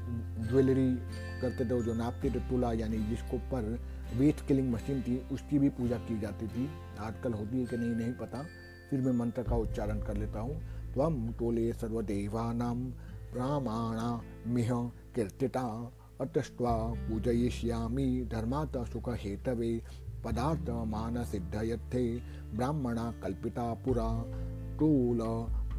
ज्वेलरी 0.48 0.94
करते 1.40 1.64
थे 1.64 1.82
जो 1.82 1.94
नापते 1.94 2.30
थे 2.30 2.40
तुला, 2.40 2.72
यानी 2.72 2.98
जिसको 2.98 3.38
पर 3.38 3.80
वेट 4.16 4.40
किलिंग 4.40 4.72
मशीन 4.72 5.02
थी, 5.02 5.18
उसकी 5.32 5.58
भी 5.58 5.68
पूजा 5.68 5.96
की 5.96 6.20
जाती 6.20 6.46
थी। 6.46 6.68
आजकल 7.00 7.32
होती 7.32 7.60
है 7.60 7.66
कि 7.66 7.76
नहीं 7.76 7.90
नहीं 7.90 8.12
पता। 8.12 8.44
फिर 8.90 9.00
मैं 9.00 9.12
मंत्र 9.12 9.42
का 9.42 9.56
उच्चारण 9.56 10.02
कर 10.02 10.16
लेता 10.16 10.40
हूँ। 10.40 10.62
त्वम 10.94 11.28
तोले 11.28 11.72
सर्वदेवानाम 11.72 12.84
प्रामाणा 13.32 14.22
मिह 14.46 14.70
कीर्तिता 15.14 15.92
अतस्वा 16.20 16.72
पूजयिष्यामि 16.76 18.28
धर्मात 18.32 18.76
सुख 18.76 19.08
हेतवे 19.08 19.82
पदार्थ 20.24 20.70
मान 20.70 21.24
सिद्धयथे 21.24 22.16
ब्राह्मणा 22.54 23.14
कल्पिता 23.22 23.74
पुरा 23.74 24.24
टूल 24.78 25.18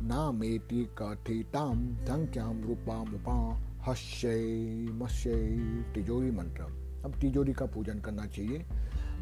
नामेति 0.03 0.95
कथितां, 1.01 1.95
संख्यां 2.05 2.61
रूपामुपा 2.61 3.64
हश्य 3.87 4.27
मश्य 4.91 5.31
तिजोरी 5.95 6.31
मंत्र 6.31 6.63
अब 7.05 7.13
तिजोरी 7.21 7.53
का 7.53 7.65
पूजन 7.65 7.99
करना 7.99 8.25
चाहिए। 8.25 8.59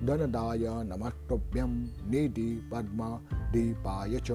धनदाय 0.03 0.83
नमस्तभ्यम 0.83 1.69
निधि 2.09 2.69
पद्म 2.73 3.19
दीपाय 3.51 4.19
च। 4.19 4.31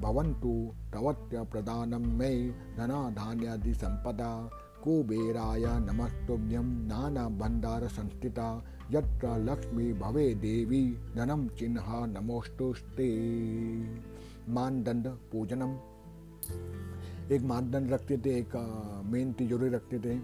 भवन्तु 0.00 0.72
तवत्य 0.92 1.44
प्रदानं 1.44 1.98
मे 1.98 2.50
धनाधान्यादि 2.50 3.74
संपदा 3.74 4.50
कुबेराय 4.84 5.64
नमस्तुभ्यं 5.66 6.64
नानाभण्डार 6.64 7.88
संस्थिता 7.88 8.64
यत्र 8.90 9.38
लक्ष्मी 9.38 9.92
भवे 9.92 10.34
देवी, 10.34 10.98
धनं 11.16 11.48
चिन्ह 11.48 11.84
नमोस्तुस्ते 11.88 13.10
मानदंड 14.48 15.06
पूजनम। 15.06 15.78
एक 17.32 17.42
मानदंड 17.42 17.90
रखते 17.90 18.16
थे, 18.18 18.38
एक 18.38 18.56
मेन 19.12 19.32
तिजोरी 19.32 19.68
रखते 19.68 19.98
थे। 19.98 20.18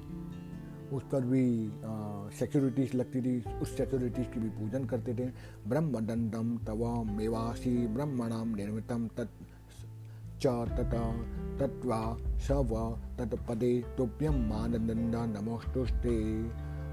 उस 0.97 1.03
पर 1.13 1.25
भी 1.25 1.45
सिक्योरिटीज 2.39 2.95
लगती 2.95 3.21
थी। 3.21 3.59
उस 3.61 3.77
सिक्योरिटीज 3.77 4.27
की 4.27 4.41
भी 4.41 4.49
पूजन 4.51 4.85
करते 4.85 5.15
थे। 5.15 5.27
ब्रह्म 5.69 6.01
दंडम 6.07 6.57
तव 6.67 6.83
मेवासी 7.13 7.77
ब्रह्मणाम 7.87 8.55
निर्मितम 8.57 9.09
तत् 9.17 9.43
च 10.43 10.47
तत, 10.47 10.95
तत्वा 11.61 12.17
स 12.39 12.51
व 12.51 12.99
तत्पदे 13.19 13.73
तुभ्यम 13.97 14.37
मानदंड 14.49 15.15
नमोस्तुष्टे 15.37 16.17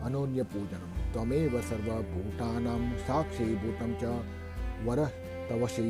अनोन्य 0.01 0.43
पूजनम 0.43 1.11
त्वमेव 1.13 1.61
सर्वभूतानां 1.61 2.81
साक्षीभूतं 2.97 3.93
च 4.01 4.03
वरः 4.85 5.11
तवसी 5.49 5.89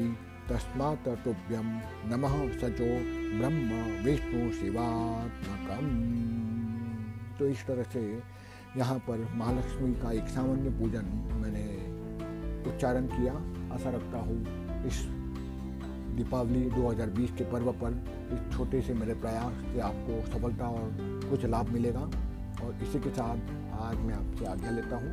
तस्मात् 0.49 1.07
तुभ्यं 1.23 1.67
नमः 2.09 2.35
सचो 2.59 2.85
ब्रह्म 3.39 3.79
विष्णु 4.03 4.51
शिवात्मकम। 4.51 5.87
तो 7.39 7.47
इस 7.47 7.65
तरह 7.67 7.83
से 7.93 8.03
यहाँ 8.77 8.97
पर 9.07 9.27
महालक्ष्मी 9.35 9.93
का 9.93 10.11
एक 10.11 10.27
सामान्य 10.29 10.69
पूजन 10.79 11.05
मैंने 11.41 11.65
उच्चारण 12.71 13.07
किया। 13.07 13.33
आशा 13.75 13.89
रखता 13.89 14.17
हूँ 14.19 14.37
इस 14.87 15.03
दीपावली 16.17 16.63
2020 16.71 17.37
के 17.37 17.43
पर्व 17.51 17.71
पर 17.83 18.01
इस 18.33 18.57
छोटे 18.57 18.81
से 18.81 18.93
मेरे 18.93 19.13
प्रयास 19.21 19.61
से 19.73 19.79
आपको 19.81 20.21
सफलता 20.27 20.67
और 20.69 20.87
कुछ 21.29 21.45
लाभ 21.45 21.69
मिलेगा। 21.69 22.09
और 22.63 22.79
इसी 22.83 22.99
के 22.99 23.09
साथ 23.09 23.37
आज 23.81 23.97
मैं 23.97 24.15
आपसे 24.15 24.45
आज्ञा 24.45 24.71
लेता 24.71 24.95
हूँ 24.95 25.11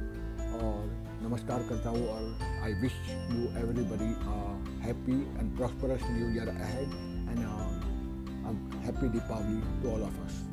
और 0.60 0.78
नमस्कार 1.22 1.66
करता 1.68 1.90
हूँ 1.90 2.06
और 2.08 2.22
I 2.64 2.72
wish 2.80 2.94
you 3.28 3.52
everybody 3.58 4.16
a 4.24 4.82
happy 4.82 5.20
and 5.38 5.54
prosperous 5.54 6.00
new 6.08 6.28
year 6.28 6.48
ahead 6.48 6.88
and 7.28 7.38
a, 7.40 7.52
a 8.48 8.84
happy 8.86 9.08
Deepavali 9.08 9.60
to 9.82 9.90
all 9.90 10.02
of 10.02 10.18
us. 10.24 10.43